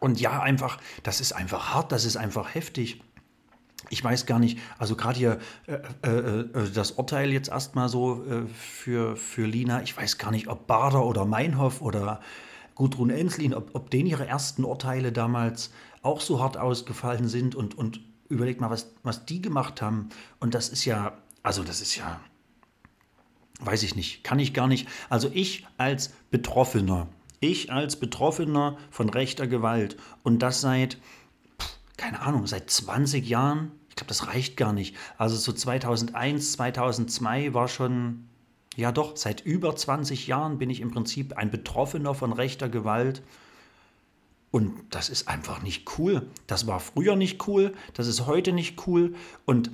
[0.00, 3.02] Und ja, einfach, das ist einfach hart, das ist einfach heftig.
[3.90, 8.24] Ich weiß gar nicht, also gerade hier äh, äh, äh das Urteil jetzt erstmal so
[8.24, 12.20] äh, für, für Lina, ich weiß gar nicht, ob Bader oder Meinhof oder
[12.78, 15.70] Gudrun Enslin, ob, ob denen ihre ersten Urteile damals
[16.02, 20.10] auch so hart ausgefallen sind und, und überlegt mal, was, was die gemacht haben.
[20.38, 22.20] Und das ist ja, also das ist ja,
[23.60, 24.88] weiß ich nicht, kann ich gar nicht.
[25.10, 27.08] Also ich als Betroffener,
[27.40, 30.98] ich als Betroffener von rechter Gewalt und das seit,
[31.96, 34.94] keine Ahnung, seit 20 Jahren, ich glaube, das reicht gar nicht.
[35.16, 38.28] Also so 2001, 2002 war schon
[38.78, 43.22] ja doch, seit über 20 Jahren bin ich im Prinzip ein Betroffener von rechter Gewalt.
[44.52, 46.28] Und das ist einfach nicht cool.
[46.46, 49.14] Das war früher nicht cool, das ist heute nicht cool.
[49.44, 49.72] Und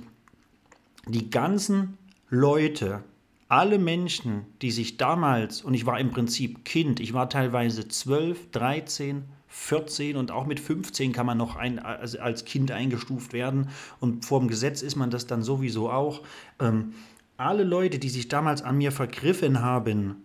[1.07, 1.99] die ganzen
[2.31, 3.03] Leute,
[3.47, 8.49] alle Menschen, die sich damals, und ich war im Prinzip Kind, ich war teilweise 12,
[8.49, 13.69] 13, 14 und auch mit 15 kann man noch ein, als Kind eingestuft werden.
[13.99, 16.23] Und vor dem Gesetz ist man das dann sowieso auch.
[16.59, 16.93] Ähm,
[17.37, 20.23] alle Leute, die sich damals an mir vergriffen haben,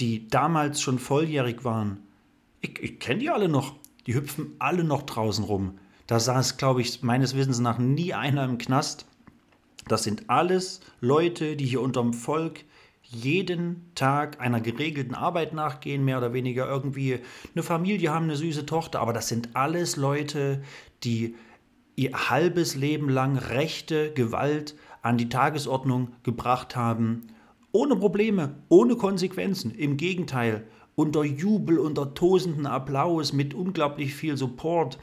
[0.00, 2.00] die damals schon volljährig waren,
[2.60, 3.74] ich, ich kenne die alle noch,
[4.06, 5.78] die hüpfen alle noch draußen rum.
[6.06, 9.06] Da saß, glaube ich, meines Wissens nach nie einer im Knast.
[9.86, 12.64] Das sind alles Leute, die hier unterm Volk
[13.02, 17.20] jeden Tag einer geregelten Arbeit nachgehen, mehr oder weniger irgendwie
[17.54, 20.62] eine Familie haben, eine süße Tochter, aber das sind alles Leute,
[21.04, 21.34] die
[21.96, 27.28] ihr halbes Leben lang rechte Gewalt an die Tagesordnung gebracht haben,
[27.72, 29.70] ohne Probleme, ohne Konsequenzen.
[29.72, 34.98] Im Gegenteil, unter Jubel, unter tosenden Applaus, mit unglaublich viel Support.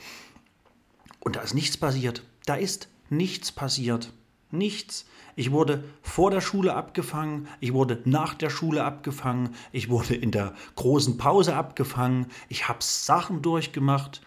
[1.20, 2.24] Und da ist nichts passiert.
[2.46, 4.12] Da ist nichts passiert.
[4.52, 5.06] Nichts.
[5.36, 10.32] Ich wurde vor der Schule abgefangen, ich wurde nach der Schule abgefangen, ich wurde in
[10.32, 14.22] der großen Pause abgefangen, ich habe Sachen durchgemacht.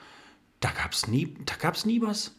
[0.61, 1.35] Da gab es nie,
[1.87, 2.38] nie was.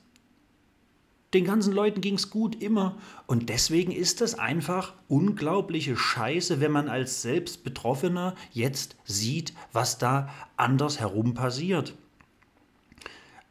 [1.33, 2.97] Den ganzen Leuten ging es gut immer.
[3.27, 10.29] Und deswegen ist das einfach unglaubliche Scheiße, wenn man als Selbstbetroffener jetzt sieht, was da
[10.57, 11.93] anders herum passiert.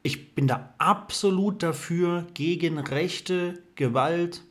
[0.02, 4.42] Ich bin da absolut dafür, gegen rechte Gewalt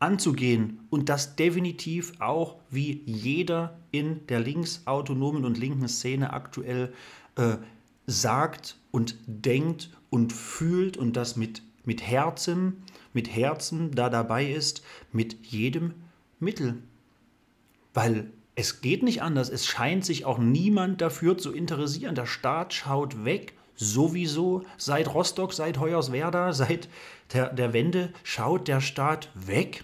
[0.00, 6.92] anzugehen und das definitiv auch wie jeder in der linksautonomen und linken Szene aktuell
[7.36, 7.56] äh,
[8.06, 14.84] sagt und denkt und fühlt und das mit mit Herzen, mit Herzen da dabei ist,
[15.10, 15.94] mit jedem
[16.38, 16.80] Mittel.
[17.94, 19.50] Weil es geht nicht anders.
[19.50, 22.14] Es scheint sich auch niemand dafür zu interessieren.
[22.14, 24.62] Der Staat schaut weg, sowieso.
[24.76, 26.88] Seit Rostock, seit Hoyerswerda, seit
[27.32, 29.82] der, der Wende schaut der Staat weg.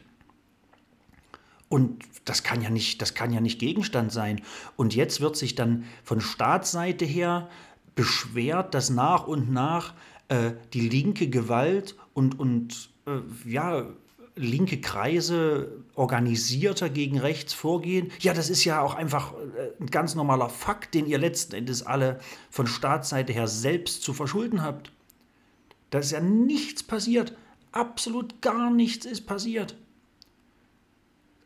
[1.68, 4.42] Und das kann ja nicht, das kann ja nicht Gegenstand sein.
[4.76, 7.48] Und jetzt wird sich dann von Staatsseite her
[7.96, 9.92] beschwert, dass nach und nach
[10.28, 13.86] äh, die linke Gewalt und, und äh, ja,
[14.36, 18.12] linke Kreise organisierter gegen rechts vorgehen.
[18.20, 21.84] Ja, das ist ja auch einfach äh, ein ganz normaler Fakt, den ihr letzten Endes
[21.84, 24.92] alle von Staatsseite her selbst zu verschulden habt.
[25.90, 27.34] Da ist ja nichts passiert.
[27.72, 29.76] Absolut gar nichts ist passiert.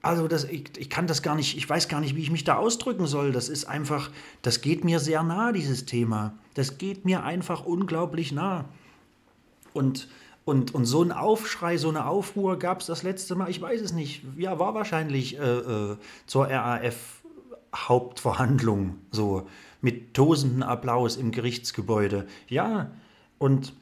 [0.03, 2.45] Also das, ich, ich kann das gar nicht, ich weiß gar nicht, wie ich mich
[2.45, 3.33] da ausdrücken soll.
[3.33, 4.11] Das ist einfach,
[4.41, 6.33] das geht mir sehr nah, dieses Thema.
[6.55, 8.65] Das geht mir einfach unglaublich nah.
[9.75, 10.09] Und,
[10.47, 13.83] und, und so ein Aufschrei, so eine Aufruhr gab es das letzte Mal, ich weiß
[13.83, 14.23] es nicht.
[14.39, 19.47] Ja, war wahrscheinlich äh, äh, zur RAF-Hauptverhandlung so
[19.83, 22.27] mit tosenden Applaus im Gerichtsgebäude.
[22.49, 22.91] Ja,
[23.39, 23.75] und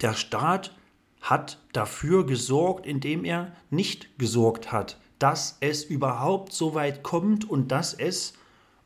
[0.00, 0.74] der Staat
[1.20, 7.68] hat dafür gesorgt, indem er nicht gesorgt hat dass es überhaupt so weit kommt und
[7.72, 8.34] dass es,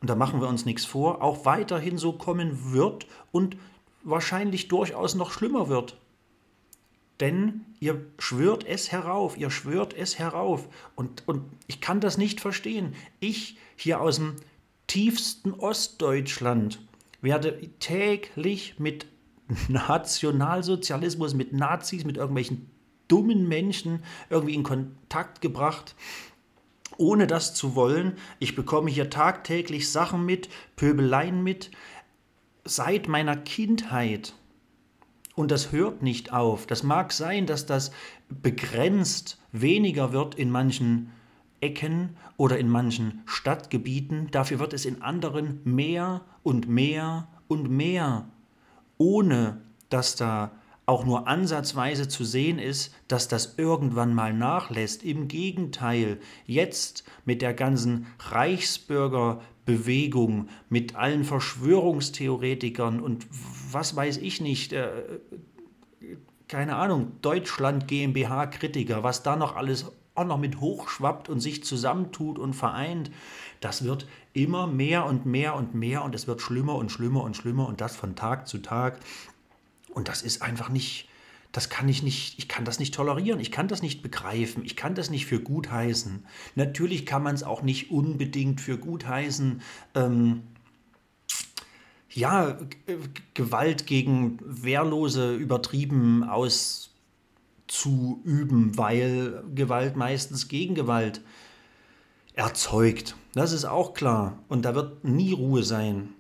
[0.01, 3.57] und da machen wir uns nichts vor, auch weiterhin so kommen wird und
[4.05, 5.99] wahrscheinlich durchaus noch schlimmer wird.
[7.19, 10.69] Denn ihr schwört es herauf, ihr schwört es herauf.
[10.95, 12.95] Und, und ich kann das nicht verstehen.
[13.19, 14.37] Ich hier aus dem
[14.87, 16.79] tiefsten Ostdeutschland
[17.21, 19.07] werde täglich mit
[19.69, 22.71] Nationalsozialismus, mit Nazis, mit irgendwelchen
[23.09, 25.97] dummen Menschen irgendwie in Kontakt gebracht,
[26.99, 28.13] ohne das zu wollen.
[28.39, 31.71] Ich bekomme hier tagtäglich Sachen mit, Pöbeleien mit,
[32.65, 34.35] seit meiner Kindheit.
[35.35, 36.67] Und das hört nicht auf.
[36.67, 37.93] Das mag sein, dass das
[38.29, 41.13] begrenzt weniger wird in manchen
[41.61, 44.31] Ecken oder in manchen Stadtgebieten.
[44.31, 48.29] Dafür wird es in anderen mehr und mehr und mehr,
[48.99, 50.53] ohne dass da
[50.89, 55.05] auch nur ansatzweise zu sehen ist, dass das irgendwann mal nachlässt.
[55.05, 63.27] Im Gegenteil, jetzt mit der ganzen Reichsbürgerbewegung, mit allen Verschwörungstheoretikern und
[63.71, 64.89] was weiß ich nicht, äh,
[66.49, 71.65] keine Ahnung, Deutschland GmbH Kritiker, was da noch alles auch noch mit hochschwappt und sich
[71.65, 73.11] zusammentut und vereint,
[73.61, 77.37] das wird immer mehr und mehr und mehr und es wird schlimmer und schlimmer und
[77.37, 79.01] schlimmer und das von Tag zu Tag.
[79.99, 81.09] Und das ist einfach nicht,
[81.51, 84.77] das kann ich nicht, ich kann das nicht tolerieren, ich kann das nicht begreifen, ich
[84.77, 86.25] kann das nicht für gut heißen.
[86.55, 89.61] Natürlich kann man es auch nicht unbedingt für gut heißen.
[89.97, 90.45] Ähm,
[92.11, 92.59] ja,
[93.35, 96.89] Gewalt gegen Wehrlose übertrieben auszuüben,
[98.79, 101.23] weil Gewalt meistens Gegengewalt
[102.35, 103.17] erzeugt.
[103.35, 104.39] Das ist auch klar.
[104.47, 106.11] Und da wird nie Ruhe sein.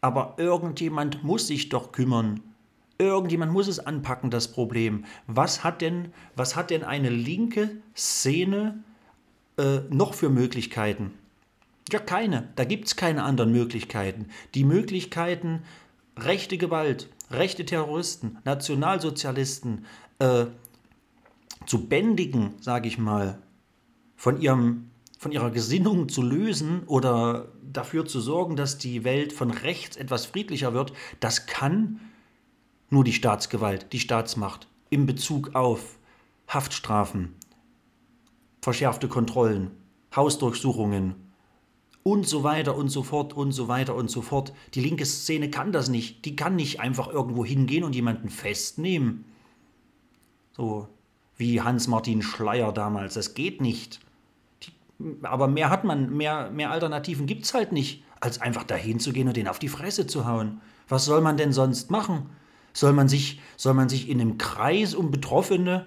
[0.00, 2.44] Aber irgendjemand muss sich doch kümmern
[2.98, 5.04] Irgendjemand muss es anpacken, das Problem.
[5.28, 8.82] Was hat denn, was hat denn eine linke Szene
[9.56, 11.12] äh, noch für Möglichkeiten?
[11.92, 12.48] Ja, keine.
[12.56, 14.26] Da gibt es keine anderen Möglichkeiten.
[14.54, 15.62] Die Möglichkeiten,
[16.16, 19.86] rechte Gewalt, rechte Terroristen, Nationalsozialisten
[20.18, 20.46] äh,
[21.66, 23.38] zu bändigen, sage ich mal,
[24.16, 29.52] von, ihrem, von ihrer Gesinnung zu lösen oder dafür zu sorgen, dass die Welt von
[29.52, 32.00] rechts etwas friedlicher wird, das kann
[32.90, 35.98] nur die Staatsgewalt, die Staatsmacht in Bezug auf
[36.48, 37.34] Haftstrafen,
[38.62, 39.70] verschärfte Kontrollen,
[40.14, 41.14] Hausdurchsuchungen
[42.02, 44.52] und so weiter und so fort und so weiter und so fort.
[44.74, 46.24] Die linke Szene kann das nicht.
[46.24, 49.26] Die kann nicht einfach irgendwo hingehen und jemanden festnehmen.
[50.52, 50.88] So
[51.36, 53.14] wie Hans-Martin Schleier damals.
[53.14, 54.00] Das geht nicht.
[54.62, 54.72] Die,
[55.22, 59.12] aber mehr hat man, mehr, mehr Alternativen gibt es halt nicht, als einfach dahin zu
[59.12, 60.62] gehen und den auf die Fresse zu hauen.
[60.88, 62.30] Was soll man denn sonst machen?
[62.72, 65.86] Soll man sich, soll man sich in einem Kreis um Betroffene,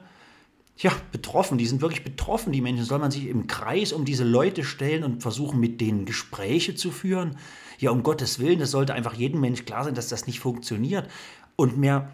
[0.78, 4.24] ja, betroffen, die sind wirklich betroffen, die Menschen, soll man sich im Kreis um diese
[4.24, 7.38] Leute stellen und versuchen, mit denen Gespräche zu führen?
[7.78, 11.08] Ja, um Gottes Willen, das sollte einfach jedem Mensch klar sein, dass das nicht funktioniert.
[11.56, 12.12] Und mehr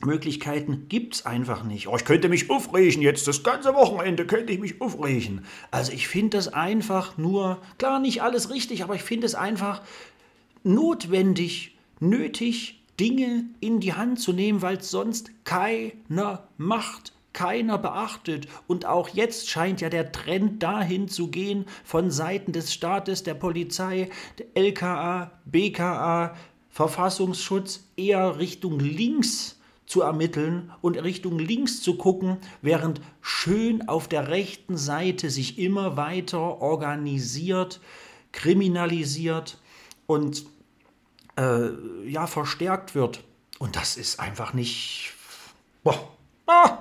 [0.00, 1.88] Möglichkeiten gibt es einfach nicht.
[1.88, 5.44] Oh, ich könnte mich aufregen jetzt, das ganze Wochenende könnte ich mich aufregen.
[5.70, 9.82] Also ich finde das einfach nur, klar nicht alles richtig, aber ich finde es einfach
[10.62, 18.48] notwendig, nötig, Dinge in die Hand zu nehmen, weil es sonst keiner macht, keiner beachtet.
[18.66, 23.34] Und auch jetzt scheint ja der Trend dahin zu gehen, von Seiten des Staates, der
[23.34, 26.34] Polizei, der LKA, BKA,
[26.68, 34.28] Verfassungsschutz eher Richtung links zu ermitteln und Richtung links zu gucken, während schön auf der
[34.28, 37.80] rechten Seite sich immer weiter organisiert,
[38.32, 39.58] kriminalisiert
[40.06, 40.44] und
[41.38, 41.70] äh,
[42.08, 43.24] ja, verstärkt wird.
[43.58, 45.14] Und das ist einfach nicht.
[45.82, 46.12] Boah.
[46.46, 46.78] Ah,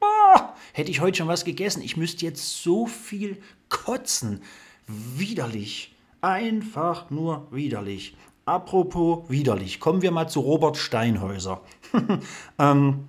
[0.00, 1.82] ah, hätte ich heute schon was gegessen.
[1.82, 4.42] Ich müsste jetzt so viel kotzen.
[4.86, 5.94] Widerlich.
[6.20, 8.16] Einfach nur widerlich.
[8.46, 11.62] Apropos widerlich, kommen wir mal zu Robert Steinhäuser.
[12.58, 13.08] ähm,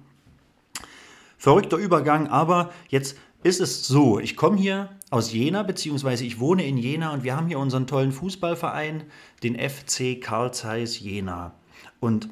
[1.37, 6.65] verrückter Übergang, aber jetzt ist es so, ich komme hier aus Jena, beziehungsweise ich wohne
[6.65, 9.03] in Jena und wir haben hier unseren tollen Fußballverein,
[9.43, 11.53] den FC Karl Zeiss Jena.
[11.99, 12.27] Und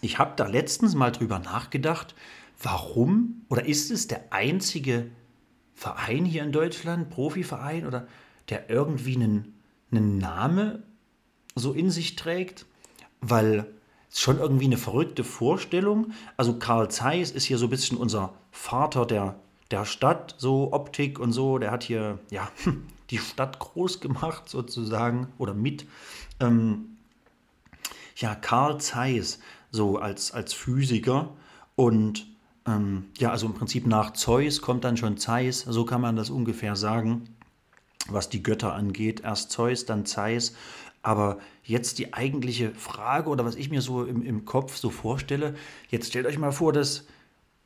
[0.00, 2.14] ich habe da letztens mal drüber nachgedacht,
[2.62, 5.10] warum oder ist es der einzige
[5.74, 8.08] Verein hier in Deutschland, Profiverein oder
[8.48, 9.52] der irgendwie einen,
[9.90, 10.82] einen Name
[11.54, 12.64] so in sich trägt?
[13.20, 13.66] Weil
[14.10, 16.12] es schon irgendwie eine verrückte Vorstellung.
[16.38, 19.38] Also Karl Zeiss ist hier so ein bisschen unser Vater der
[19.70, 22.48] der Stadt, so Optik und so, der hat hier ja
[23.10, 25.86] die Stadt groß gemacht sozusagen oder mit.
[26.40, 26.96] Ähm,
[28.16, 31.30] ja, Karl Zeiss, so als, als Physiker
[31.74, 32.26] und
[32.66, 36.30] ähm, ja, also im Prinzip nach Zeus kommt dann schon Zeiss, so kann man das
[36.30, 37.28] ungefähr sagen,
[38.08, 39.20] was die Götter angeht.
[39.20, 40.54] Erst Zeus, dann Zeiss.
[41.02, 45.54] Aber jetzt die eigentliche Frage oder was ich mir so im, im Kopf so vorstelle,
[45.88, 47.06] jetzt stellt euch mal vor, dass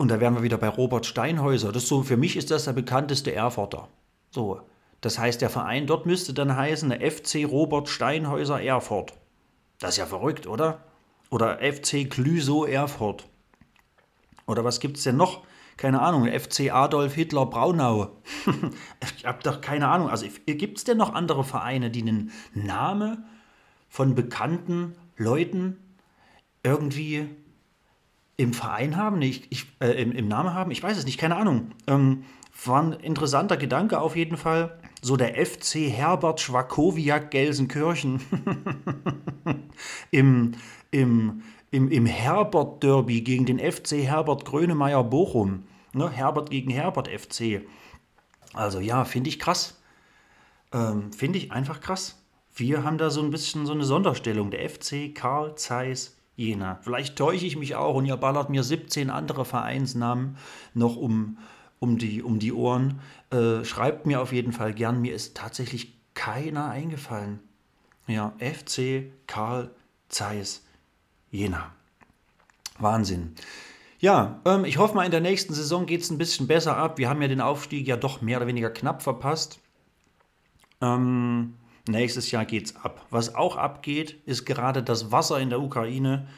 [0.01, 1.73] und da wären wir wieder bei Robert Steinhäuser.
[1.73, 3.89] Das so, für mich ist das der bekannteste Erfurter.
[4.31, 4.63] So.
[5.03, 9.13] Das heißt, der Verein dort müsste dann heißen, FC Robert Steinhäuser Erfurt.
[9.79, 10.81] Das ist ja verrückt, oder?
[11.29, 13.29] Oder FC Clüso Erfurt.
[14.47, 15.43] Oder was gibt es denn noch?
[15.77, 18.17] Keine Ahnung, FC Adolf Hitler Braunau.
[19.19, 20.09] ich habe doch keine Ahnung.
[20.09, 23.27] Also gibt es denn noch andere Vereine, die einen Namen
[23.91, 25.77] von bekannten Leuten
[26.63, 27.29] irgendwie
[28.41, 31.37] im Verein haben, nicht, ich, äh, im, im Namen haben, ich weiß es nicht, keine
[31.37, 31.73] Ahnung.
[31.87, 32.25] Ähm,
[32.65, 34.79] war ein interessanter Gedanke auf jeden Fall.
[35.03, 38.21] So der FC Herbert Schwakowiak Gelsenkirchen
[40.11, 40.53] im,
[40.91, 45.65] im, im, im Herbert-Derby gegen den FC Herbert Grönemeyer Bochum.
[45.93, 47.63] Ne, Herbert gegen Herbert FC.
[48.55, 49.83] Also ja, finde ich krass.
[50.73, 52.23] Ähm, finde ich einfach krass.
[52.55, 54.51] Wir haben da so ein bisschen so eine Sonderstellung.
[54.51, 56.79] Der FC Karl Zeiss Jena.
[56.81, 60.39] Vielleicht täusche ich mich auch und ihr ballert mir 17 andere Vereinsnamen
[60.73, 61.37] noch um,
[61.79, 63.01] um, die, um die Ohren.
[63.31, 65.03] Äh, schreibt mir auf jeden Fall gern.
[65.03, 67.41] Mir ist tatsächlich keiner eingefallen.
[68.07, 69.71] Ja, FC Karl
[70.09, 70.65] Zeiss
[71.31, 71.73] Jena.
[72.79, 73.35] Wahnsinn.
[73.99, 76.97] Ja, ähm, ich hoffe mal, in der nächsten Saison geht es ein bisschen besser ab.
[76.97, 79.61] Wir haben ja den Aufstieg ja doch mehr oder weniger knapp verpasst.
[80.81, 81.55] Ähm,
[81.89, 83.07] Nächstes Jahr geht's ab.
[83.11, 86.29] Was auch abgeht, ist gerade das Wasser in der Ukraine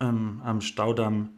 [0.00, 1.30] ähm, am Staudamm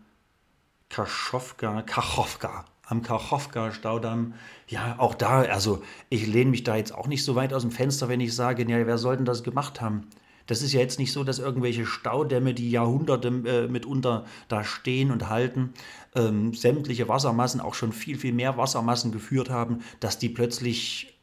[0.88, 4.34] Kachowka, Kachowka, am Kachowka-Staudamm.
[4.68, 7.70] Ja, auch da, also ich lehne mich da jetzt auch nicht so weit aus dem
[7.70, 10.06] Fenster, wenn ich sage, ja, wer soll denn das gemacht haben?
[10.46, 15.10] Das ist ja jetzt nicht so, dass irgendwelche Staudämme, die Jahrhunderte äh, mitunter da stehen
[15.10, 15.72] und halten,
[16.14, 21.18] ähm, sämtliche Wassermassen, auch schon viel, viel mehr Wassermassen geführt haben, dass die plötzlich,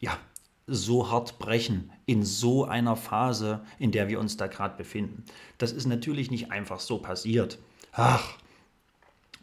[0.00, 0.18] ja,
[0.66, 5.24] so hart brechen in so einer Phase, in der wir uns da gerade befinden.
[5.58, 7.58] Das ist natürlich nicht einfach so passiert.
[7.92, 8.36] Ach,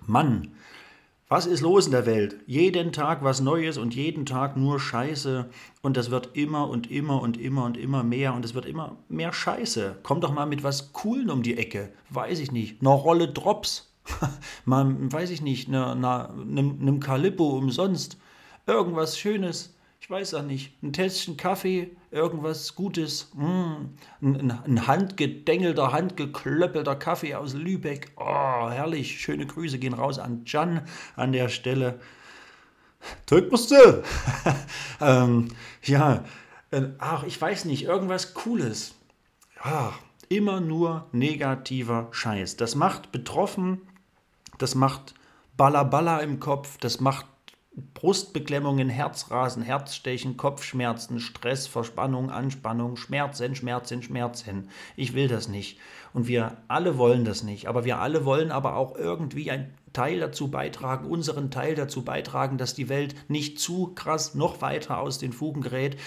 [0.06, 0.52] Mann,
[1.32, 2.42] was ist los in der Welt?
[2.46, 5.50] Jeden Tag was Neues und jeden Tag nur Scheiße.
[5.82, 8.98] Und das wird immer und immer und immer und immer mehr und es wird immer
[9.08, 10.00] mehr Scheiße.
[10.04, 11.94] Komm doch mal mit was Coolen um die Ecke.
[12.10, 12.82] Weiß ich nicht.
[12.82, 13.94] Eine Rolle Drops.
[14.66, 18.18] mal, weiß ich nicht, einem eine, Kalippo umsonst.
[18.68, 19.74] Irgendwas Schönes
[20.12, 23.76] weiß auch nicht, ein Tässchen Kaffee, irgendwas Gutes, mm,
[24.22, 28.12] ein, ein handgedengelter, handgeklöppelter Kaffee aus Lübeck.
[28.18, 29.22] Oh, herrlich.
[29.22, 30.82] Schöne Grüße gehen raus an Jan
[31.16, 32.00] an der Stelle.
[33.26, 34.04] Drück musst du.
[35.02, 35.48] ähm,
[35.84, 36.26] ja,
[36.72, 38.96] äh, ach, ich weiß nicht, irgendwas Cooles.
[39.62, 39.98] Ach,
[40.28, 42.58] immer nur negativer Scheiß.
[42.58, 43.82] Das macht betroffen,
[44.58, 45.14] das macht
[45.56, 47.26] Balla im Kopf, das macht
[47.94, 54.70] Brustbeklemmungen, Herzrasen, Herzstechen, Kopfschmerzen, Stress, Verspannung, Anspannung, Schmerzen, Schmerzen, Schmerzen.
[54.98, 55.80] Ich will das nicht.
[56.14, 57.68] Und wir alle wollen das nicht.
[57.68, 62.58] Aber wir alle wollen aber auch irgendwie ein Teil dazu beitragen, unseren Teil dazu beitragen,
[62.58, 65.98] dass die Welt nicht zu krass noch weiter aus den Fugen gerät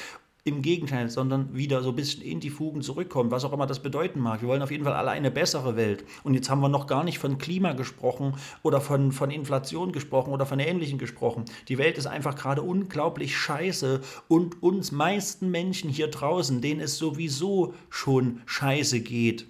[0.47, 3.83] im Gegenteil, sondern wieder so ein bisschen in die Fugen zurückkommen, was auch immer das
[3.83, 4.43] bedeuten mag.
[4.43, 6.05] Wir wollen auf jeden Fall alle eine bessere Welt.
[6.23, 10.35] Und jetzt haben wir noch gar nicht von Klima gesprochen oder von, von Inflation gesprochen
[10.35, 11.47] oder von Ähnlichem gesprochen.
[11.69, 16.99] Die Welt ist einfach gerade unglaublich scheiße und uns meisten Menschen hier draußen, denen es
[16.99, 19.47] sowieso schon scheiße geht,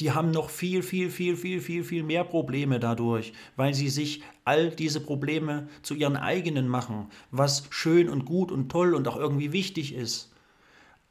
[0.00, 4.22] die haben noch viel, viel, viel, viel, viel, viel mehr Probleme dadurch, weil sie sich
[4.44, 9.16] all diese Probleme zu ihren eigenen machen, was schön und gut und toll und auch
[9.16, 10.32] irgendwie wichtig ist.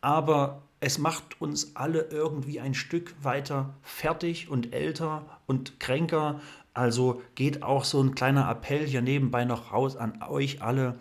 [0.01, 6.41] Aber es macht uns alle irgendwie ein Stück weiter fertig und älter und kränker.
[6.75, 10.99] Also geht auch so ein kleiner Appell hier nebenbei noch raus an euch alle.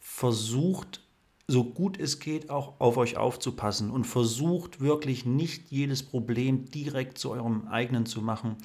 [0.00, 1.02] versucht,
[1.48, 7.18] so gut es geht, auch auf euch aufzupassen und versucht wirklich nicht jedes Problem direkt
[7.18, 8.56] zu eurem eigenen zu machen,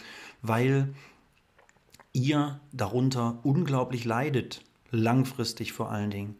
[0.41, 0.93] weil
[2.11, 6.35] ihr darunter unglaublich leidet, langfristig vor allen Dingen.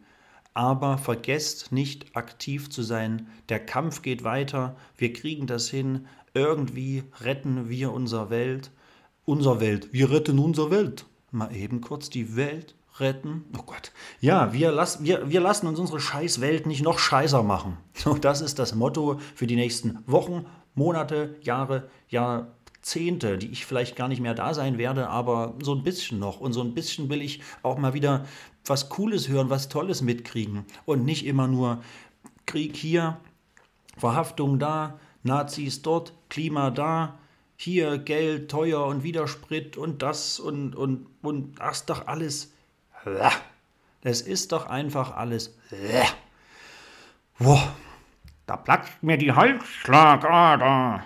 [0.54, 3.28] Aber vergesst nicht aktiv zu sein.
[3.48, 4.76] Der Kampf geht weiter.
[4.98, 6.06] Wir kriegen das hin.
[6.34, 8.70] Irgendwie retten wir unsere Welt.
[9.24, 9.92] Unser Welt.
[9.94, 11.06] Wir retten unsere Welt.
[11.30, 13.44] Mal eben kurz die Welt retten.
[13.56, 13.92] Oh Gott.
[14.20, 17.78] Ja, wir, lass, wir, wir lassen uns unsere Scheißwelt nicht noch scheißer machen.
[17.94, 23.96] So, das ist das Motto für die nächsten Wochen, Monate, Jahre, Jahrzehnte, die ich vielleicht
[23.96, 26.40] gar nicht mehr da sein werde, aber so ein bisschen noch.
[26.40, 28.24] Und so ein bisschen will ich auch mal wieder
[28.64, 30.64] was Cooles hören, was Tolles mitkriegen.
[30.84, 31.82] Und nicht immer nur
[32.46, 33.18] Krieg hier,
[33.96, 37.18] Verhaftung da, Nazis dort, Klima da,
[37.56, 42.52] hier Geld teuer und Widersprit und das und, und, und das ist doch alles.
[44.02, 45.54] Das ist doch einfach alles.
[47.38, 47.74] Boah,
[48.46, 51.04] da platzt mir die Halsschlagader.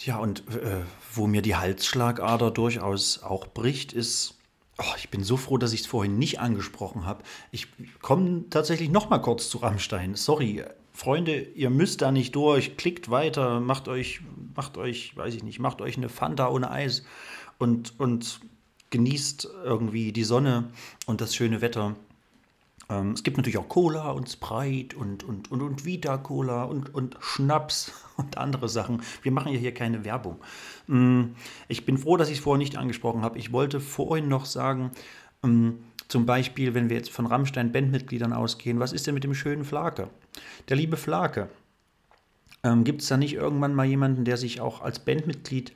[0.00, 4.36] Ja, und äh, wo mir die Halsschlagader durchaus auch bricht, ist
[4.78, 7.22] Oh, ich bin so froh, dass ich es vorhin nicht angesprochen habe.
[7.50, 7.68] Ich
[8.02, 10.16] komme tatsächlich noch mal kurz zu Rammstein.
[10.16, 12.76] Sorry, Freunde, ihr müsst da nicht durch.
[12.76, 14.20] Klickt weiter, macht euch,
[14.54, 17.04] macht euch, weiß ich nicht, macht euch eine Fanta ohne Eis
[17.58, 18.40] und, und
[18.96, 20.70] genießt irgendwie die Sonne
[21.04, 21.96] und das schöne Wetter.
[22.88, 27.18] Ähm, es gibt natürlich auch Cola und Sprite und, und, und, und Vita-Cola und, und
[27.20, 29.02] Schnaps und andere Sachen.
[29.22, 30.38] Wir machen ja hier keine Werbung.
[30.86, 31.34] Mm,
[31.68, 33.38] ich bin froh, dass ich es vorher nicht angesprochen habe.
[33.38, 34.92] Ich wollte vorhin noch sagen,
[35.42, 35.72] mm,
[36.08, 40.08] zum Beispiel, wenn wir jetzt von Rammstein-Bandmitgliedern ausgehen, was ist denn mit dem schönen Flake?
[40.70, 41.50] Der liebe Flake.
[42.62, 45.74] Ähm, Gibt es da nicht irgendwann mal jemanden, der sich auch als Bandmitglied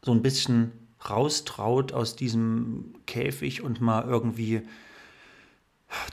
[0.00, 4.62] so ein bisschen raustraut aus diesem Käfig und mal irgendwie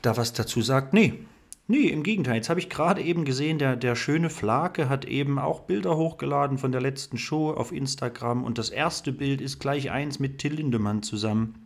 [0.01, 0.93] da was dazu sagt.
[0.93, 1.19] Nee,
[1.67, 2.35] nee, im Gegenteil.
[2.35, 6.57] Jetzt habe ich gerade eben gesehen, der, der schöne Flake hat eben auch Bilder hochgeladen
[6.57, 10.53] von der letzten Show auf Instagram und das erste Bild ist gleich eins mit Till
[10.53, 11.65] Lindemann zusammen.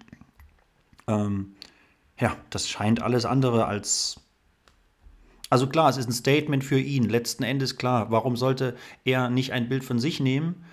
[1.07, 1.53] Ähm,
[2.19, 4.19] ja, das scheint alles andere als.
[5.49, 7.03] Also klar, es ist ein Statement für ihn.
[7.09, 8.09] Letzten Endes klar.
[8.09, 10.63] Warum sollte er nicht ein Bild von sich nehmen?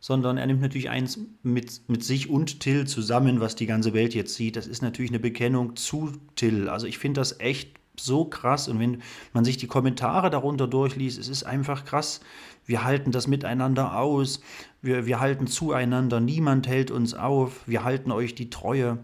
[0.00, 4.14] Sondern er nimmt natürlich eins mit, mit sich und Till zusammen, was die ganze Welt
[4.14, 4.56] jetzt sieht.
[4.56, 6.68] Das ist natürlich eine Bekennung zu Till.
[6.68, 11.18] Also ich finde das echt so krass und wenn man sich die Kommentare darunter durchliest,
[11.18, 12.20] es ist einfach krass.
[12.64, 14.40] Wir halten das miteinander aus,
[14.82, 18.98] wir, wir halten zueinander, niemand hält uns auf, wir halten euch die Treue.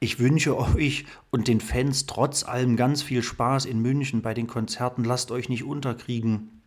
[0.00, 4.46] Ich wünsche euch und den Fans trotz allem ganz viel Spaß in München bei den
[4.46, 5.04] Konzerten.
[5.04, 6.60] Lasst euch nicht unterkriegen.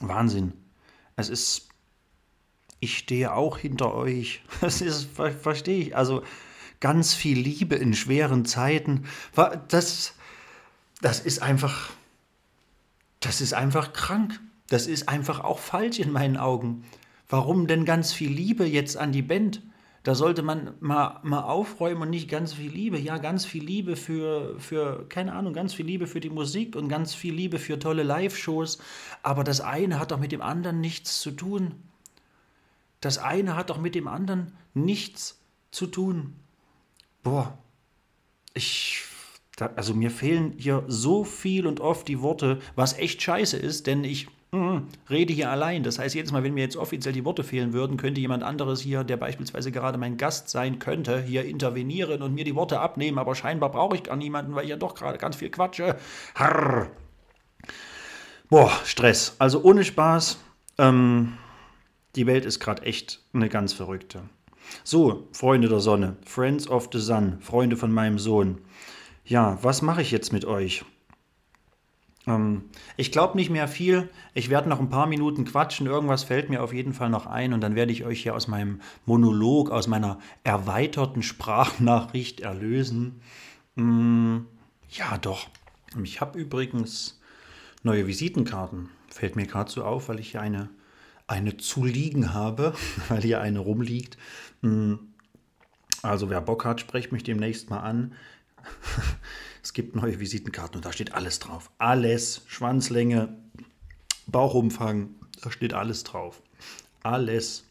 [0.00, 0.52] Wahnsinn.
[1.16, 1.68] Es ist
[2.80, 4.42] ich stehe auch hinter euch.
[4.60, 5.08] Das ist,
[5.40, 5.96] verstehe ich.
[5.96, 6.22] Also
[6.80, 9.04] ganz viel Liebe in schweren Zeiten.
[9.68, 10.14] Das,
[11.00, 11.90] das ist einfach,
[13.20, 14.40] das ist einfach krank.
[14.68, 16.84] Das ist einfach auch falsch in meinen Augen.
[17.28, 19.62] Warum denn ganz viel Liebe jetzt an die Band?
[20.02, 22.98] Da sollte man mal, mal aufräumen und nicht ganz viel Liebe.
[22.98, 26.88] Ja, ganz viel Liebe für, für, keine Ahnung, ganz viel Liebe für die Musik und
[26.88, 28.78] ganz viel Liebe für tolle Live-Shows.
[29.24, 31.74] Aber das eine hat doch mit dem anderen nichts zu tun.
[33.00, 35.40] Das eine hat doch mit dem anderen nichts
[35.70, 36.34] zu tun.
[37.22, 37.58] Boah,
[38.56, 39.02] ich,
[39.56, 43.86] da, also mir fehlen hier so viel und oft die Worte, was echt scheiße ist,
[43.86, 44.78] denn ich mm,
[45.10, 45.82] rede hier allein.
[45.82, 48.80] Das heißt, jedes Mal, wenn mir jetzt offiziell die Worte fehlen würden, könnte jemand anderes
[48.80, 53.18] hier, der beispielsweise gerade mein Gast sein könnte, hier intervenieren und mir die Worte abnehmen.
[53.18, 55.96] Aber scheinbar brauche ich gar niemanden, weil ich ja doch gerade ganz viel quatsche.
[56.34, 56.90] Harr.
[58.48, 59.36] Boah, Stress.
[59.38, 60.38] Also ohne Spaß.
[60.78, 61.34] Ähm,
[62.16, 64.22] die Welt ist gerade echt eine ganz verrückte.
[64.82, 68.58] So, Freunde der Sonne, Friends of the Sun, Freunde von meinem Sohn.
[69.24, 70.84] Ja, was mache ich jetzt mit euch?
[72.26, 72.64] Ähm,
[72.96, 74.08] ich glaube nicht mehr viel.
[74.34, 75.86] Ich werde noch ein paar Minuten quatschen.
[75.86, 78.48] Irgendwas fällt mir auf jeden Fall noch ein und dann werde ich euch hier aus
[78.48, 83.20] meinem Monolog, aus meiner erweiterten Sprachnachricht erlösen.
[83.76, 84.46] Ähm,
[84.90, 85.48] ja, doch.
[86.02, 87.20] Ich habe übrigens
[87.82, 88.90] neue Visitenkarten.
[89.08, 90.68] Fällt mir gerade so auf, weil ich hier eine
[91.26, 92.74] eine zu liegen habe,
[93.08, 94.16] weil hier eine rumliegt.
[94.62, 94.98] Hm.
[96.02, 98.14] Also wer Bock hat, sprecht mich demnächst mal an.
[99.62, 101.72] Es gibt neue Visitenkarten und da steht alles drauf.
[101.78, 102.42] Alles.
[102.46, 103.36] Schwanzlänge,
[104.28, 106.40] Bauchumfang, da steht alles drauf.
[107.02, 107.64] Alles.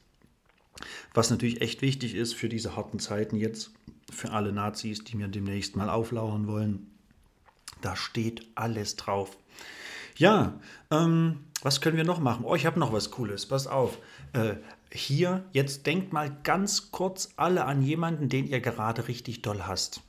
[1.13, 3.71] Was natürlich echt wichtig ist für diese harten Zeiten jetzt,
[4.11, 6.87] für alle Nazis, die mir demnächst mal auflauern wollen.
[7.81, 9.37] Da steht alles drauf.
[10.17, 10.59] Ja,
[10.91, 12.45] ähm, was können wir noch machen?
[12.45, 13.47] Oh, ich habe noch was Cooles.
[13.47, 13.97] Pass auf.
[14.33, 14.57] Äh,
[14.91, 20.01] hier, jetzt denkt mal ganz kurz alle an jemanden, den ihr gerade richtig doll hasst.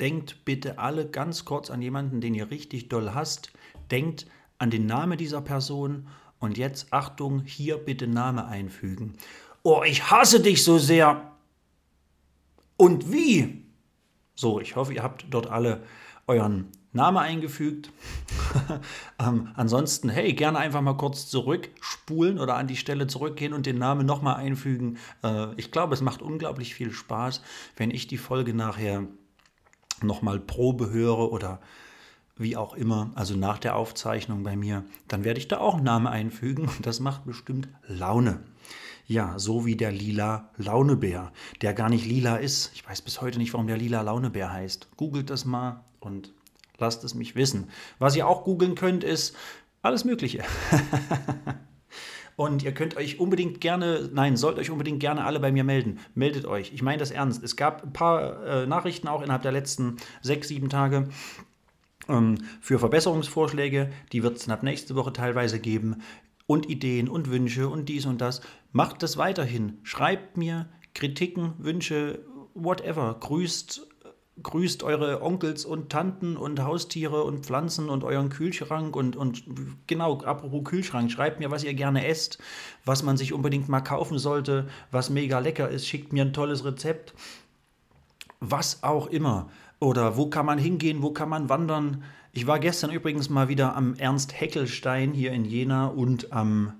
[0.00, 3.52] denkt bitte alle ganz kurz an jemanden, den ihr richtig doll hasst.
[3.90, 4.26] Denkt
[4.56, 9.18] an den Namen dieser Person und jetzt Achtung, hier bitte Name einfügen.
[9.62, 11.32] Oh, ich hasse dich so sehr.
[12.78, 13.66] Und wie?
[14.34, 15.82] So, ich hoffe, ihr habt dort alle
[16.26, 17.90] euren Namen eingefügt.
[19.18, 23.78] ähm, ansonsten, hey, gerne einfach mal kurz zurückspulen oder an die Stelle zurückgehen und den
[23.78, 24.98] Namen nochmal einfügen.
[25.22, 27.42] Äh, ich glaube, es macht unglaublich viel Spaß,
[27.76, 29.04] wenn ich die Folge nachher
[30.02, 31.60] nochmal Probe höre oder
[32.36, 35.84] wie auch immer, also nach der Aufzeichnung bei mir, dann werde ich da auch einen
[35.84, 38.42] Namen einfügen und das macht bestimmt Laune.
[39.06, 42.70] Ja, so wie der lila Launebär, der gar nicht lila ist.
[42.74, 44.96] Ich weiß bis heute nicht, warum der lila Launebär heißt.
[44.96, 46.32] Googelt das mal und
[46.80, 47.68] lasst es mich wissen.
[47.98, 49.36] Was ihr auch googeln könnt, ist
[49.82, 50.42] alles Mögliche.
[52.36, 55.98] Und ihr könnt euch unbedingt gerne, nein, sollt euch unbedingt gerne alle bei mir melden.
[56.14, 56.72] Meldet euch.
[56.72, 57.44] Ich meine das ernst.
[57.44, 61.08] Es gab ein paar äh, Nachrichten auch innerhalb der letzten sechs, sieben Tage
[62.08, 63.90] ähm, für Verbesserungsvorschläge.
[64.12, 66.02] Die wird es ab nächste Woche teilweise geben.
[66.46, 68.40] Und Ideen und Wünsche und dies und das.
[68.72, 69.78] Macht das weiterhin.
[69.82, 72.24] Schreibt mir Kritiken, Wünsche,
[72.54, 73.18] whatever.
[73.20, 73.86] Grüßt
[74.42, 79.44] grüßt eure Onkels und Tanten und Haustiere und Pflanzen und euren Kühlschrank und, und
[79.86, 82.38] genau, apropos Kühlschrank, schreibt mir, was ihr gerne esst,
[82.84, 86.64] was man sich unbedingt mal kaufen sollte, was mega lecker ist, schickt mir ein tolles
[86.64, 87.14] Rezept,
[88.40, 89.50] was auch immer.
[89.78, 92.04] Oder wo kann man hingehen, wo kann man wandern.
[92.32, 96.74] Ich war gestern übrigens mal wieder am Ernst Heckelstein hier in Jena und am,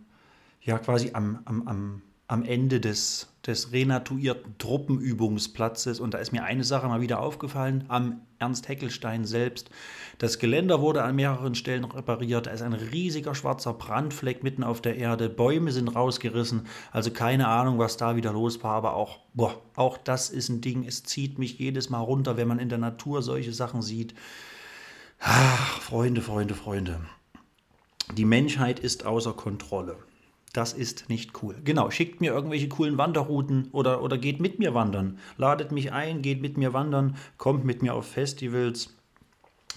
[0.61, 5.99] ja quasi am, am, am am Ende des, des renatuierten Truppenübungsplatzes.
[5.99, 9.69] Und da ist mir eine Sache mal wieder aufgefallen, am Ernst Heckelstein selbst.
[10.19, 12.47] Das Geländer wurde an mehreren Stellen repariert.
[12.47, 15.29] Da ist ein riesiger schwarzer Brandfleck mitten auf der Erde.
[15.29, 16.69] Bäume sind rausgerissen.
[16.93, 18.77] Also keine Ahnung, was da wieder los war.
[18.77, 20.85] Aber auch, boah, auch das ist ein Ding.
[20.87, 24.15] Es zieht mich jedes Mal runter, wenn man in der Natur solche Sachen sieht.
[25.19, 27.01] Ach, Freunde, Freunde, Freunde.
[28.17, 29.97] Die Menschheit ist außer Kontrolle.
[30.53, 31.57] Das ist nicht cool.
[31.65, 35.19] Genau, schickt mir irgendwelche coolen Wanderrouten oder, oder geht mit mir wandern.
[35.37, 38.97] Ladet mich ein, geht mit mir wandern, kommt mit mir auf Festivals,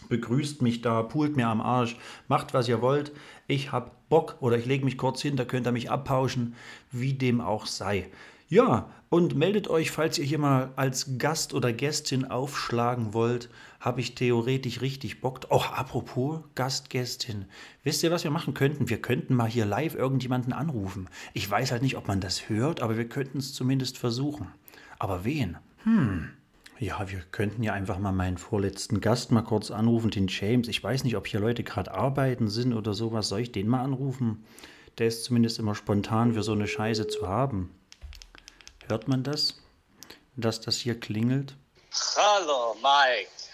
[0.09, 1.95] begrüßt mich da, pult mir am Arsch,
[2.27, 3.11] macht was ihr wollt.
[3.45, 6.55] Ich hab Bock oder ich lege mich kurz hin, da könnt ihr mich abpauschen,
[6.91, 8.09] wie dem auch sei.
[8.49, 13.49] Ja, und meldet euch, falls ihr hier mal als Gast oder Gästin aufschlagen wollt,
[13.83, 15.41] habe ich theoretisch richtig Bock.
[15.49, 17.45] Auch apropos Gastgästin.
[17.83, 18.87] Wisst ihr, was wir machen könnten?
[18.89, 21.09] Wir könnten mal hier live irgendjemanden anrufen.
[21.33, 24.47] Ich weiß halt nicht, ob man das hört, aber wir könnten es zumindest versuchen.
[24.99, 25.57] Aber wen?
[25.83, 26.29] Hm.
[26.79, 30.69] Ja, wir könnten ja einfach mal meinen vorletzten Gast mal kurz anrufen, den James.
[30.69, 33.27] Ich weiß nicht, ob hier Leute gerade arbeiten sind oder sowas.
[33.27, 34.45] Soll ich den mal anrufen?
[34.97, 37.75] Der ist zumindest immer spontan für so eine Scheiße zu haben.
[38.87, 39.61] Hört man das?
[40.37, 41.57] Dass das hier klingelt?
[42.15, 43.52] Hallo, Mike.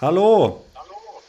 [0.00, 0.64] Hallo.
[0.74, 1.22] Hallo.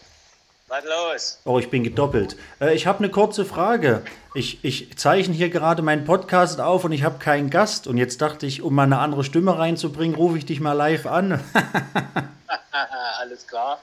[0.69, 1.39] Was los?
[1.43, 2.37] Oh, ich bin gedoppelt.
[2.61, 4.01] Äh, ich habe eine kurze Frage.
[4.33, 7.87] Ich, ich zeichne hier gerade meinen Podcast auf und ich habe keinen Gast.
[7.87, 11.05] Und jetzt dachte ich, um mal eine andere Stimme reinzubringen, rufe ich dich mal live
[11.05, 11.43] an.
[13.19, 13.79] Alles klar.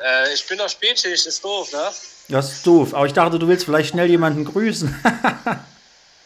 [0.00, 1.88] Äh, ich bin auf Spätschicht, ist doof, ne?
[2.28, 2.94] Das ist doof.
[2.94, 4.94] Aber ich dachte, du willst vielleicht schnell jemanden grüßen.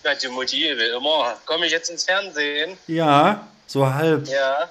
[0.05, 1.35] Ja, die Mutti will immer.
[1.47, 2.77] Komme ich jetzt ins Fernsehen?
[2.87, 4.29] Ja, so halb.
[4.29, 4.69] Ja.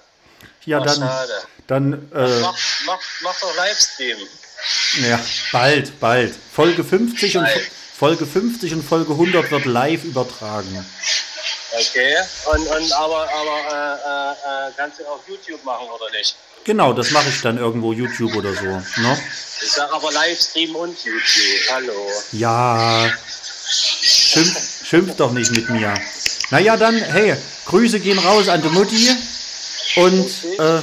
[0.64, 0.96] Ja, Ach, dann.
[1.00, 1.34] schade.
[1.68, 1.94] Dann.
[2.14, 4.18] Äh, Mach, mach, mach doch Livestream.
[5.08, 5.20] ja,
[5.52, 6.34] bald, bald.
[6.54, 7.72] Folge 50 und Bald.
[7.98, 10.86] Folge 50 und Folge 100 wird live übertragen.
[11.72, 12.16] Okay.
[12.52, 16.36] Und, und aber, aber äh, äh, äh, kannst du auf YouTube machen oder nicht?
[16.66, 18.66] Genau, das mache ich dann irgendwo YouTube oder so.
[18.66, 19.22] Ne?
[19.62, 21.72] Ich sag aber Livestream und YouTube.
[21.72, 22.12] Hallo.
[22.32, 23.12] Ja.
[23.70, 25.94] Schimpf, schimpf doch nicht mit mir.
[26.52, 27.36] Naja, dann, hey,
[27.66, 29.10] Grüße gehen raus an die Mutti.
[29.96, 30.82] Und äh,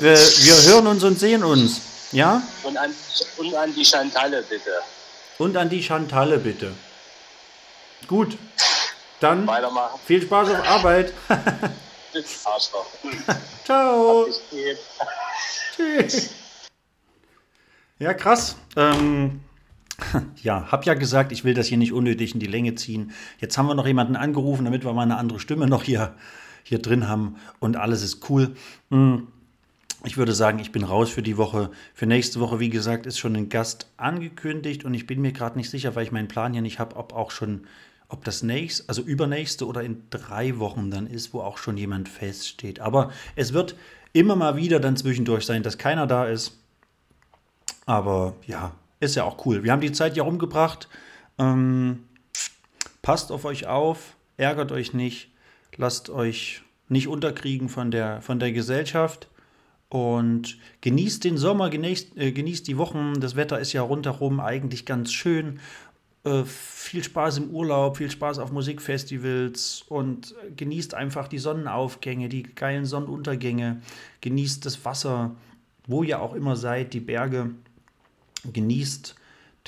[0.00, 1.80] wir, wir hören uns und sehen uns.
[2.12, 2.42] Ja?
[2.62, 2.94] Und an,
[3.36, 4.70] und an die Chantalle bitte.
[5.38, 6.72] Und an die Chantalle bitte.
[8.06, 8.36] Gut.
[9.20, 10.00] Dann Weitermachen.
[10.06, 11.12] viel Spaß auf Arbeit.
[12.44, 12.86] Arschloch.
[13.64, 14.26] Ciao.
[15.76, 16.30] Tschüss.
[17.98, 18.56] Ja, krass.
[18.76, 19.40] Ähm,
[20.42, 23.12] ja, hab ja gesagt, ich will das hier nicht unnötig in die Länge ziehen.
[23.40, 26.14] Jetzt haben wir noch jemanden angerufen, damit wir mal eine andere Stimme noch hier,
[26.62, 28.54] hier drin haben und alles ist cool.
[28.90, 29.28] Hm,
[30.04, 31.70] Ich würde sagen, ich bin raus für die Woche.
[31.92, 35.58] Für nächste Woche, wie gesagt, ist schon ein Gast angekündigt und ich bin mir gerade
[35.58, 37.66] nicht sicher, weil ich meinen Plan hier nicht habe, ob auch schon,
[38.08, 42.08] ob das nächste, also übernächste oder in drei Wochen dann ist, wo auch schon jemand
[42.08, 42.78] feststeht.
[42.78, 43.74] Aber es wird
[44.12, 46.60] immer mal wieder dann zwischendurch sein, dass keiner da ist.
[47.84, 49.64] Aber ja, ist ja auch cool.
[49.64, 50.88] Wir haben die Zeit ja rumgebracht.
[51.38, 52.04] Ähm,
[53.02, 55.30] passt auf euch auf, ärgert euch nicht,
[55.76, 59.28] lasst euch nicht unterkriegen von der, von der Gesellschaft
[59.90, 63.20] Und genießt den Sommer, genießt, äh, genießt die Wochen.
[63.20, 65.60] Das Wetter ist ja rundherum eigentlich ganz schön.
[66.24, 72.42] Äh, viel Spaß im Urlaub, viel Spaß auf Musikfestivals und genießt einfach die Sonnenaufgänge, die
[72.42, 73.80] geilen Sonnenuntergänge.
[74.20, 75.36] Genießt das Wasser,
[75.86, 77.50] wo ihr auch immer seid, die Berge.
[78.52, 79.14] Genießt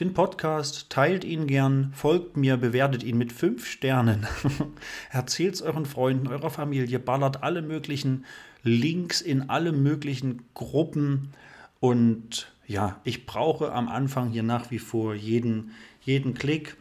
[0.01, 4.27] den Podcast, teilt ihn gern, folgt mir, bewertet ihn mit fünf Sternen.
[5.11, 8.25] Erzählt es euren Freunden, eurer Familie, ballert alle möglichen
[8.63, 11.33] Links in alle möglichen Gruppen.
[11.81, 16.77] Und ja, ich brauche am Anfang hier nach wie vor jeden, jeden Klick.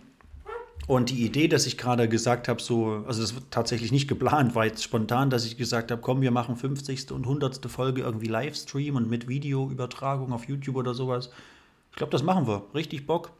[0.87, 4.55] Und die Idee, dass ich gerade gesagt habe, so, also das wird tatsächlich nicht geplant,
[4.55, 7.11] war jetzt spontan, dass ich gesagt habe, komm, wir machen 50.
[7.11, 7.63] und 100.
[7.69, 11.29] Folge irgendwie Livestream und mit Videoübertragung auf YouTube oder sowas.
[11.91, 12.65] Ich glaube, das machen wir.
[12.73, 13.31] Richtig Bock.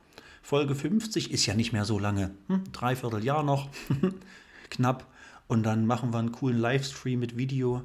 [0.43, 2.31] Folge 50 ist ja nicht mehr so lange.
[2.47, 2.63] Hm?
[2.71, 3.69] Dreiviertel Jahr noch.
[4.69, 5.07] Knapp.
[5.47, 7.83] Und dann machen wir einen coolen Livestream mit Video.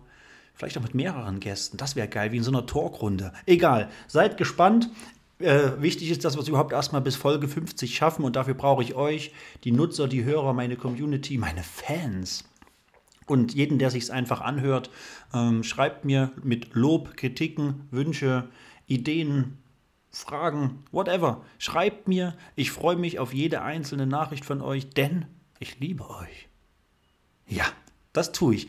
[0.55, 1.77] Vielleicht auch mit mehreren Gästen.
[1.77, 3.33] Das wäre geil, wie in so einer Talkrunde.
[3.45, 3.91] Egal.
[4.07, 4.89] Seid gespannt.
[5.41, 8.25] Äh, wichtig ist, dass wir es überhaupt erstmal bis Folge 50 schaffen.
[8.25, 9.33] Und dafür brauche ich euch,
[9.65, 12.45] die Nutzer, die Hörer, meine Community, meine Fans.
[13.27, 14.91] Und jeden, der sich es einfach anhört,
[15.33, 18.49] ähm, schreibt mir mit Lob, Kritiken, Wünsche,
[18.87, 19.59] Ideen,
[20.11, 21.45] Fragen, whatever.
[21.59, 22.37] Schreibt mir.
[22.55, 25.27] Ich freue mich auf jede einzelne Nachricht von euch, denn
[25.59, 26.49] ich liebe euch.
[27.49, 27.65] Ja,
[28.13, 28.69] das tue ich.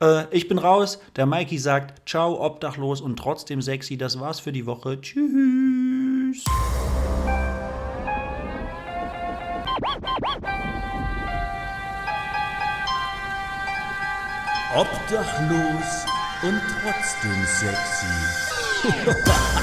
[0.00, 1.00] Äh, ich bin raus.
[1.16, 3.96] Der Mikey sagt, ciao, obdachlos und trotzdem sexy.
[3.96, 5.00] Das war's für die Woche.
[5.00, 6.44] Tschüss.
[14.74, 16.04] Obdachlos
[16.42, 18.06] und trotzdem sexy.